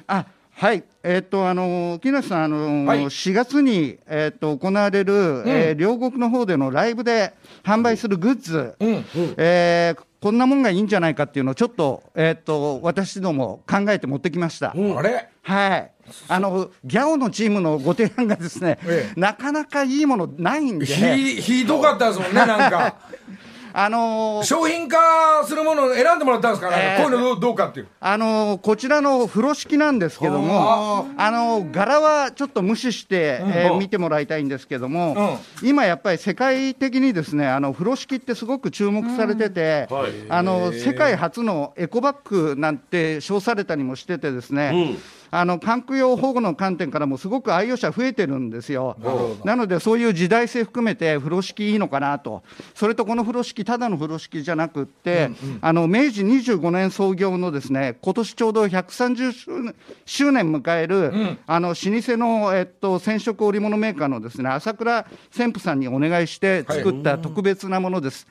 [0.07, 7.33] あはい、えっと、あの木梨さん、あのはい4月に、えっと行われる、えー両国の方でのライブで
[7.63, 9.05] 販売するグッズ、うん。
[9.37, 14.73] えーこんなもんがいいんじゃないかっていうのをちょっと、えっと私ども考えて持ってきました。
[14.73, 15.31] あれ？
[15.41, 15.91] はい。
[16.29, 22.97] あの、ギャオのチームのご提案がですね、ええなかなかいいものないんで、ひ、ひどかったですもんね、なんか。
[23.73, 27.03] あのー商品化するものを選んでもらったんですか、なんかえー。
[27.03, 27.89] こういうのどうどうかっていう。
[28.01, 40.13] あのこちらの風呂敷なんですけども、あの柄はちょっと無視して、えー見てもらいたいんですけども、今やっぱり世界的にですねあの風呂敷ってすごく注目されてて、はい。
[40.29, 44.97] あの世界初のエコバッグなんて称されたりもしててですね、
[45.31, 45.61] あの
[45.97, 48.97] 用保護の観点からもすごく愛用者増えてるんですよ。
[49.45, 52.43] なのでそういう時代性含めて風呂敷いいのかなと、
[52.75, 59.75] それとこの風呂敷ただの風呂敷じゃなくって、あの明治25年創業のですね今年ちょうど130周年
[60.05, 68.27] 周年迎える、あの老舗のえっと染色織物メーカーのですね朝倉専婦さんにお願いして作った特別なものです。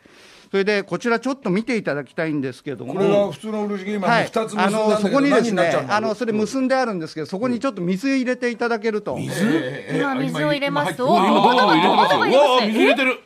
[0.52, 2.94] それでこちらちょっと見ていただきたいんですけども。
[2.96, 10.96] これが普通の漆今、はい、2つ結んだあんだけど、のそこにですねあのそれ結んであるんですけど、そこにちょっと水入れていただけると、今水を入れます？
[10.96, 12.22] と、うわ今どんどん入れてますよう
[12.56, 13.20] わ水入れてる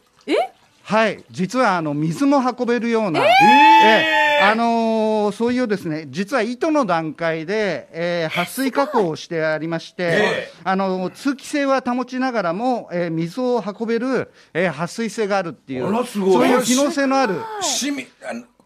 [0.83, 3.23] はい、実はあの水も運べるような、え
[4.19, 17.35] えあのーそういうですね、実は糸の段階で、えー、撥水加工をしてありまして、えあのー通気性は保ちながらも、えー水を運べる、えー、撥水性があるっていう、あらすごいそういう機能性のある。
[17.61, 18.05] しみ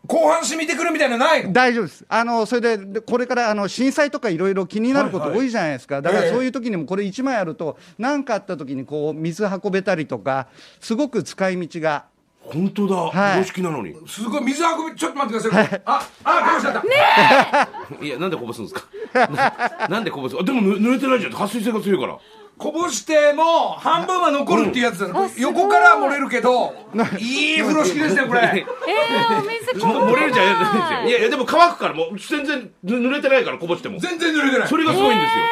[0.07, 1.51] 後半染みてくるみたいなのないの？
[1.51, 2.05] 大丈夫です。
[2.07, 6.01] あの、それで、でこれから、あの、震災とかいろいろ気になること多いじゃないですか。
[6.01, 10.47] だからええそういう時にもこれ1枚あると、何かあった時にこう、水運べたりとか、
[10.79, 12.05] すごく使い道が。
[12.53, 13.11] 本当だ、はい。
[13.11, 13.95] 風呂敷なのに。
[14.07, 18.09] すごい水運びちょっと待ってください、ああこぼしちゃった、い。
[18.09, 22.17] やなんでこぼすんですかななんでこぼすあでもぬ濡れてないじゃん撥水性が強いから
[22.57, 26.73] こぼしても半分は残るっていうやつだ、横から漏れるけど
[27.19, 35.45] いい風呂敷ですねこれえー、お水こぼ漏れるじゃないですよいやいやでも乾くからもう全然ぬ濡れてないからこぼしても全然濡れてないそれがすごいんですよ、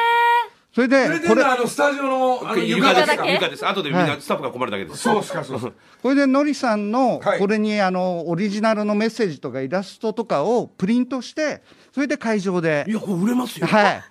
[0.76, 3.16] それでこれあのスタジオのあの床です床ですか？
[3.16, 3.66] だけ床です。
[3.66, 5.74] 後でみんなスタッフが困るだけです、そうっすかそう
[6.04, 7.40] こ れでのりさんのはい。
[7.40, 11.62] これにあのオリジナルのメッセージとかイラストとかをプリントして
[11.94, 12.84] それで会場で。
[12.90, 13.68] いやこれ売れますよ。
[13.68, 14.04] はい。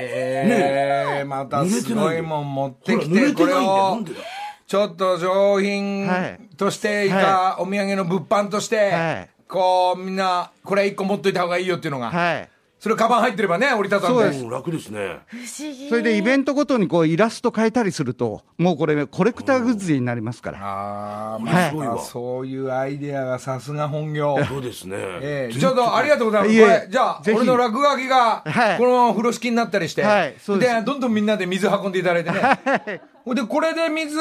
[0.00, 4.00] えー、またすごいもん持ってきてこれを
[4.66, 9.28] ちょっと上品はいとしていいか、はお土産の物販として、はい。
[9.46, 12.48] こうみんなこれ一個持っといた方がいいよっていうのが、はい
[12.78, 14.20] それカバン入ってればね折りたたんで。
[14.20, 14.44] そうです。
[14.44, 15.20] うん楽ですね。
[15.26, 15.88] 不思議。
[15.88, 20.58] それでイベントごとにこうイラスト変えたりするともうこれコレクターグッズになりますから。
[20.60, 21.74] ああ、はい。
[21.74, 24.36] まあ、そういうアイデアがさすが本業。
[24.48, 25.58] そうですね、ええ。
[25.58, 26.60] ちょっとありがとうございます。
[26.60, 28.78] これ、じゃあ、俺の落書きが、はい。
[28.78, 30.46] このまま風呂敷になったりして、はいです。
[30.84, 33.00] どんどんみんなで水運んでいただいてね。
[33.24, 34.16] ほんで、これで水、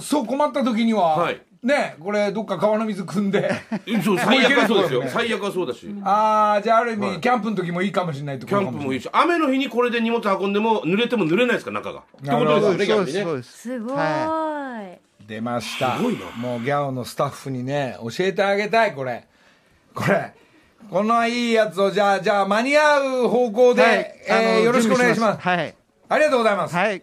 [0.00, 3.48] そう困った時には、はいね、これ、どっか川の水汲んで、
[3.86, 5.04] うんそう最悪はそうですよ。
[5.06, 5.88] 最悪はそうだし。
[6.02, 12.00] ああ、じゃあある意味、キャンプの時もいいかもしれないってことキャンプもいいし雨の日にこれで荷物運んでも濡れても濡れないですか中が。
[12.00, 13.24] ってことですよね逆にね。
[13.36, 14.96] ですごい、は
[15.28, 15.96] 出ました。
[15.98, 16.30] すごいな。
[16.36, 19.28] もうギャオのスタッフにね教えてあげたいこれ。
[19.94, 20.34] これ
[20.90, 25.40] このいいやつをじゃあじゃあ間に合う方向で、はいえーよろしくお願いします。
[25.40, 25.74] はい。
[26.08, 27.02] ありがとうございます、はい。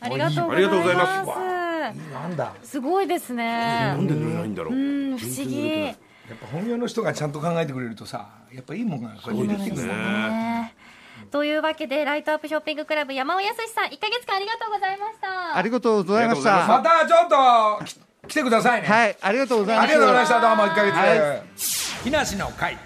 [0.00, 1.53] ありがとうございます
[2.12, 2.54] なんだ。
[2.62, 3.44] すごいですね。
[3.44, 4.74] なんで濡れないんだろう。
[4.74, 5.86] うん不思議。
[5.86, 10.74] やっぱ本業の人がちゃんと考えてくれるとさやっぱいいもんがこう出てくるねね。
[11.30, 15.56] というわけでライトアップショッピングクラブ山尾康さん1か月間ありがとうございました。
[15.56, 16.66] ありがとうございました。
[16.66, 20.40] またちょっとき来てくださいね、はいありがとうございますありがとうございました。
[20.40, 21.42] どうも1ヶ月、は
[22.04, 22.78] 木梨の会。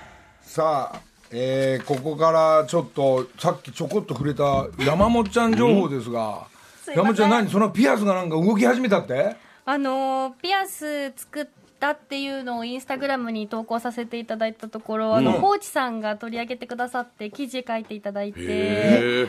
[0.42, 6.57] さあえーここからちょっとさっきちょこっと触れた山本ちゃん情報ですが、すいません
[6.92, 9.36] 山本ちゃん何そのピアスがなんか動き始めたって？
[9.64, 11.46] あのーピアス作っ
[11.78, 19.28] たっていうのをインスタグラムに投稿させていただいたところ、あの、コーチさんが取り上げてくださって、記事書いていただいて、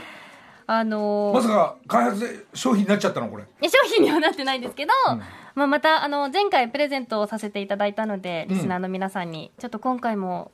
[0.66, 3.44] あのーまさか開発で商品になっちゃったのこれ？
[3.64, 4.92] 商品にはなってないんですけど、
[5.56, 10.52] まあ、またあの前回プレゼントをさせていただいたので、リスナーの皆さんにちょっと今回も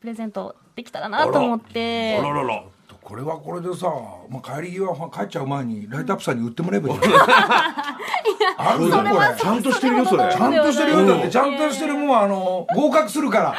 [0.00, 2.18] プレゼントできたらなと思って。
[2.18, 2.62] あららら
[3.10, 3.92] これはこれでさ、
[4.28, 7.00] まあ、帰り際帰っちゃう前にライトアップさんに売ってもらえばいい
[8.56, 9.36] あるぞこれ。
[9.36, 10.32] ちゃんとしてるよそれ。
[10.32, 11.28] ちゃんとしてるよだって。
[11.28, 13.54] ちゃんとるしてるもんはあの合格するから。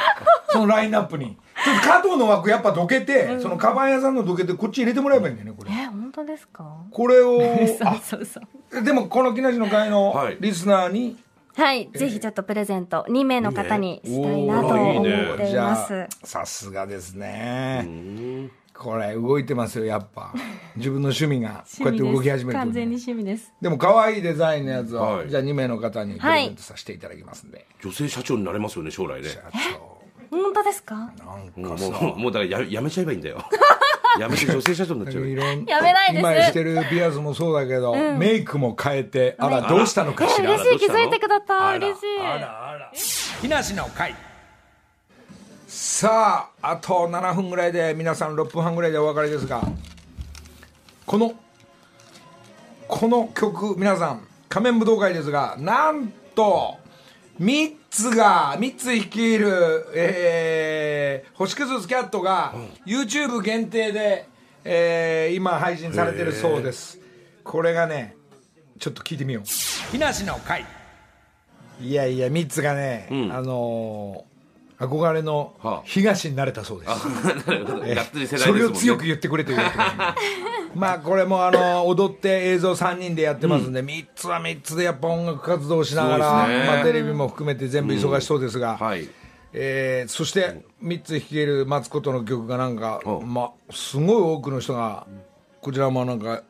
[0.48, 1.36] そのラインナップに。
[1.62, 5.70] ちょっと加藤の枠やっぱどけて、そのカバン屋さんのどけてこっち入れてもらえばいいんだよねこれ。
[5.70, 6.64] え本当ですか？
[6.90, 7.38] これを
[7.78, 8.78] そうそうそう。
[8.78, 10.38] あでもこの木梨の会のはい。
[10.40, 11.18] リスナーに、
[11.56, 16.06] はい、ぜひちょっとプレゼント2名の方にしたいなとおーいい思ねっています。
[16.24, 18.50] さすがですね
[18.82, 20.32] これ動いてますよやっぱ。
[20.76, 23.52] 自分の趣味が こうやって動き始める完全に趣味です。
[23.60, 25.28] でも可愛いデザインのやつを、はい。
[25.30, 29.28] じゃあ2名の方にプレゼントさせていただきますんで、女性社長になれますよね将来ね。
[29.28, 29.38] 社
[30.30, 31.12] 本当ですか？
[31.18, 31.90] 長なんかさ。
[31.90, 33.38] もうもうだからややめちゃえばいいんだよ。
[34.20, 35.28] やめて女性社長になっちゃうよ。
[35.28, 36.20] いろんやめないです。
[36.20, 40.50] 今してるピアスもそうだけど、メイクも変えてあらどうしたのかしえら。
[40.54, 42.02] 嬉しい気づいてくださあらい嬉し
[43.38, 43.40] い。
[43.42, 44.14] 木梨の会
[45.74, 49.62] さああと7分ぐらいで皆さん6分半ぐらいでお別れですが
[51.06, 51.32] この
[52.86, 56.76] この曲皆さん仮面武道会ですがなんと
[57.40, 62.52] 3つが3つ率いる、えー、星屑スキャットが
[62.84, 64.28] YouTube 限定で、
[64.64, 67.00] えー今配信されてるそうです。
[67.42, 68.14] これがね
[68.78, 69.44] ちょっと聞いてみよう。
[69.90, 70.66] 木梨の会。
[71.80, 73.32] いやいや3つがね、ん。
[73.32, 74.31] あのー
[74.82, 75.82] 憧れのはあ。
[75.84, 76.90] 東になれたそうです、
[77.48, 77.80] なるほど。
[77.80, 78.60] がっつり世代ですそもんね。
[78.60, 79.94] れを強く言ってくれと言われてます。
[80.74, 89.08] まあこれもあの踊って映像3人でやってますんで、3つは3つでやっぱ音楽活動をしながら、まあ、テレビも含めて全部忙しそうですが、はい。
[89.52, 93.32] えーそして3つ弾ける松琴の曲がなんか、うん。
[93.34, 95.06] まあ、すごい多くの人が
[95.60, 96.42] こちらもなんか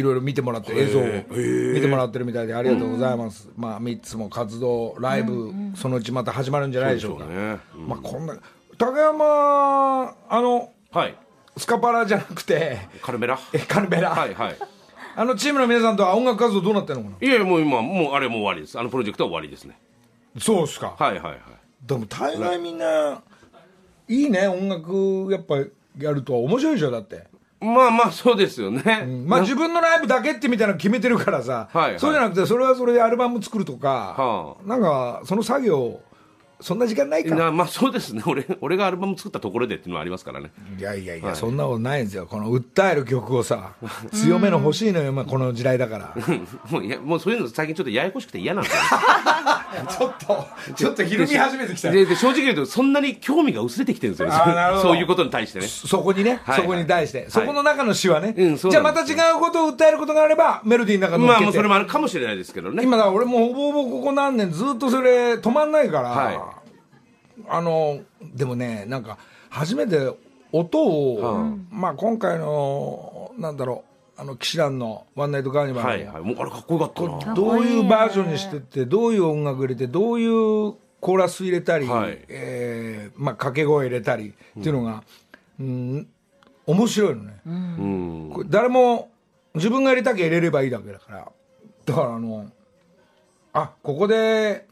[0.00, 1.04] いろいろ見てもらって映像を。
[1.04, 7.24] 見てもらってるみたいでありがとうございます、まあ3つも活動ライブ、そのうちまた始まるんじゃないでしょうか。
[7.24, 7.58] そうでしょうね。
[7.86, 8.36] まあこんな
[8.76, 11.16] 高山あのはい。
[11.56, 13.38] スカパラじゃなくてカルメラ？
[13.52, 14.56] えカルベラ、はいはい。
[15.16, 17.28] あのチームの皆さんとは音楽活動どうなってるのかな？
[17.28, 18.78] いやもう今もうあれもう終わりです。
[18.78, 19.76] あのプロジェクトは終わりですね。
[20.38, 20.94] そうっすか。
[20.98, 21.40] はいはいはい。
[21.84, 23.22] でも大概みんな
[24.08, 25.56] いいね音楽やっぱ
[25.98, 27.24] やると面白いでしょだって
[27.60, 32.00] まあまあそうですよね、まあ自分のライブだけってみたいなの決めてるからさ、はいはい。
[32.00, 36.00] そうじゃなくてそれはそれでアルバム作るとか、はなんかその作業
[36.60, 37.34] そんな時間ないか。
[37.34, 38.22] なまあそうですね。
[38.26, 40.50] 俺俺がアルバム作ったところでっていうのはありますからね。
[40.78, 42.26] いやいやいや、そんなことないんですよ。
[42.26, 43.72] この訴える曲をさ
[44.12, 46.14] 強めの欲しいのよ、まあ、この時代だから。
[46.70, 48.80] もういやもうそういうの最近ちょっとややこしくて嫌なんですよ
[49.88, 51.90] ちょっと ちょっとひるみ始めてきた。
[51.90, 54.34] でで正直言うとそんなに興味が薄れてきてるんですよね。
[54.34, 54.88] あーなるほど。
[54.88, 55.66] そういうことに対してね。
[55.66, 56.60] そこにね、はい。
[56.60, 57.30] そこに対して、い。
[57.30, 62.82] そこの中の詩はね、うんじゃあまた違うことを訴えることがあればメロディーの中に乗っけてまあもうそれもあるかもしれないですけどね。
[62.82, 66.40] 今だ俺もほぼほぼここ何年ずっとそれ止まんないから、はい
[67.50, 69.18] あのでもねなんか
[69.50, 70.12] 初めて
[70.52, 73.84] 音を、まあ今回のなんだろ
[74.16, 76.22] うあの騎士団の「ワンナイトカーニバル」はいはい。
[76.22, 77.34] もうあれかっこよかったな。
[77.34, 82.18] どういうバージョンにしてってどういう音楽入れてどういうコーラス入れたり、はい。
[82.28, 85.02] えーまあ、掛け声入れたりっていうのが、
[85.58, 86.08] うん
[86.66, 88.30] 面白いのね、うん。
[88.34, 89.10] これ誰も
[89.54, 91.32] 自分が入れたきゃ入れればいいだけだから。
[91.86, 92.46] だからあの
[93.52, 94.66] あここで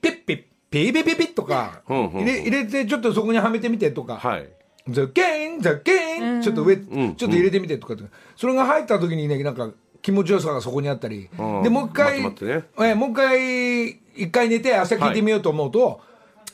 [0.00, 2.20] ピッピッピーピピピッとかうんうんうん。
[2.20, 4.48] 入れ入れてちょっとそこにはめてみてとか、はい。
[4.88, 8.04] ザッケンザッケンちょっと上、んちょっと入れてみてとかって。
[8.36, 11.62] それが入った時にねなんか気持ちよさがそこにあったり、うん。
[11.62, 12.64] でもう一回、ね。
[12.80, 16.00] えもう一回一回寝て朝聞いてみようと思うと、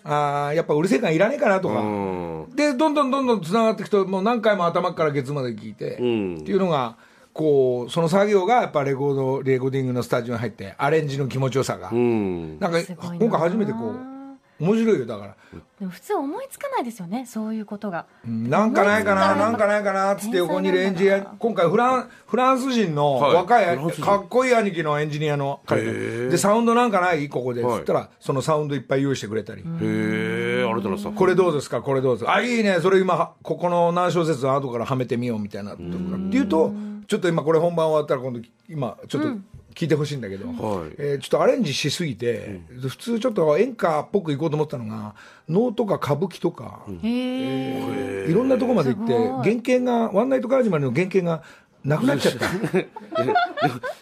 [0.04, 2.56] あーやっぱうるせえ感いらねえかなとか、うん。
[2.56, 6.40] でどんどんどんどんつながっていくともう何回も頭からケツまで聞いて、ん。
[6.40, 6.96] っていうのが
[7.34, 12.60] こうその作業がやっぱレコードレコーディングのスタジオに入ってアレンジの気持ちよさが、うん。
[12.60, 14.14] なんか今回初めてこう
[14.60, 15.36] 面白いよだから。
[15.80, 18.06] でも普通思いつかないですよねそういうことが。
[18.24, 23.34] なんかないかな、なんかないかなっつって横にいるエンジニア、今回フラン、フランス人のはい。
[23.34, 24.04] 若い、フランス人。
[24.04, 27.64] かっこいい兄貴のエンジニアの彼で、サウンドなんかないここで。
[27.64, 27.80] はい。
[27.80, 29.62] つったら、そのサウンドいっぱい用意してくれたり。
[29.62, 31.82] へえありがとうございますこれどうですか？
[31.82, 32.78] これどうですかあ、いいね。
[32.80, 35.82] それ今、ここの何小節の後からはめてみようみたいなとか。
[35.82, 35.84] っ
[36.30, 36.72] ていうと、
[37.06, 39.28] ちょっと今これ本番終わったら今度、今、ちょっと
[39.74, 40.90] 聞いてほしいんだけど、はい。
[40.98, 45.14] えーちょっとアレンジしすぎて、普通ちょっと演歌っぽくいこうと思ったのが、
[45.48, 51.42] 能とか歌舞伎とか、へえいろんなとこまで行って原型がワンナイトカーニバルの原型が
[51.84, 52.48] なくなっちゃった。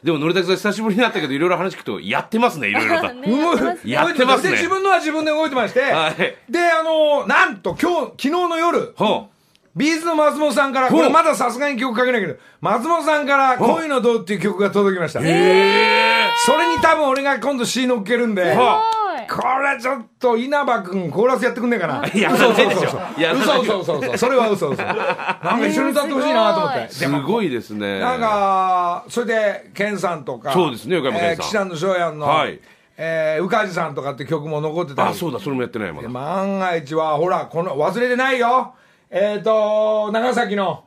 [0.03, 3.12] でものりたけさん久しぶりになったけどいろいろ話聞くとやってますね いろいろと。
[3.12, 4.50] ね動いやってますね。
[4.50, 6.14] で自分のは自分で動いてまして、はい。
[6.48, 9.26] であのなんと今日昨日の夜は
[9.74, 15.20] ビーズの松本さんからこれまださすがに曲かけないけど松本さんから「恋のどう」っていう曲が届きました。
[15.20, 18.82] それに多分俺が今度詞乗っけるんでは
[19.30, 22.04] これちょっと稲葉君コーラスやってくんねえかな。
[22.12, 22.98] いや嘘嘘嘘嘘。
[23.16, 23.98] いや嘘嘘嘘。
[23.98, 24.82] 嘘それは嘘嘘。
[24.82, 26.88] なんか一緒に歌ってほしいなと思って。
[26.90, 27.48] すごい。
[27.48, 28.00] ですね。
[28.00, 31.34] なんか、それで、ケンさんとか、そうですね横山健さん。
[31.34, 32.58] えー氣志團の翔やんの、はい。
[32.96, 36.08] えー宇梶さんとかって曲も残ってたり、あそうだそれもやってないまだ。
[36.08, 38.74] で万が一は、ほら、この、忘れてないよ、
[39.14, 40.84] えっ、と、長崎の、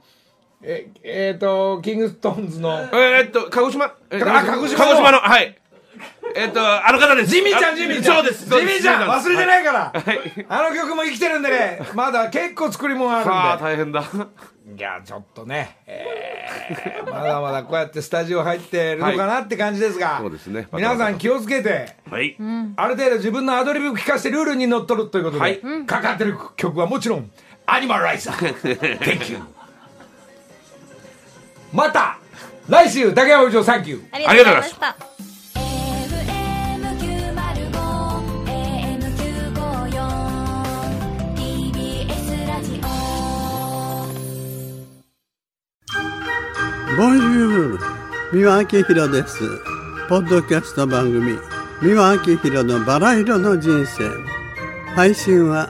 [0.63, 3.89] えっ、えーと、キングストーンズの、えーっと鹿児島。
[4.09, 4.41] 鹿児島。
[4.41, 5.55] の鹿児島のはい。
[6.35, 7.29] えーっとあの方です。
[7.29, 8.45] ジミーちゃん、あジミーちゃん、そうです。
[8.49, 10.45] ジミーちゃん、忘れてないから、はい。
[10.49, 13.99] あの曲も生きてるんでね、まだ結構作り物さああるんで。
[13.99, 14.27] 大変だ。
[14.75, 20.67] いや、ちょっとね、えーまだまだこうやってスタジオ入ってるのかなって感じですが、そうですね。
[20.73, 22.35] 皆さん気をつけて、はい。
[22.75, 25.61] ある程度自分のアドリブ聞かせてルールにのっとるということで、はい。
[25.85, 27.29] かかってる曲はもちろん、
[27.65, 28.97] アニマルライサー。
[28.99, 29.39] Thank you.
[31.73, 32.19] また、
[32.69, 34.05] 来週、竹山部長、サンキュー。
[34.11, 34.95] ありがとうございました
[41.35, 42.79] FM905-AM954TBS ラジ
[46.93, 47.79] オボンジュール
[48.31, 49.39] 三輪明宏です
[50.07, 51.37] ポッドキャスト番組
[51.81, 54.09] 三輪明宏のバラ色の人生
[54.95, 55.69] 配信は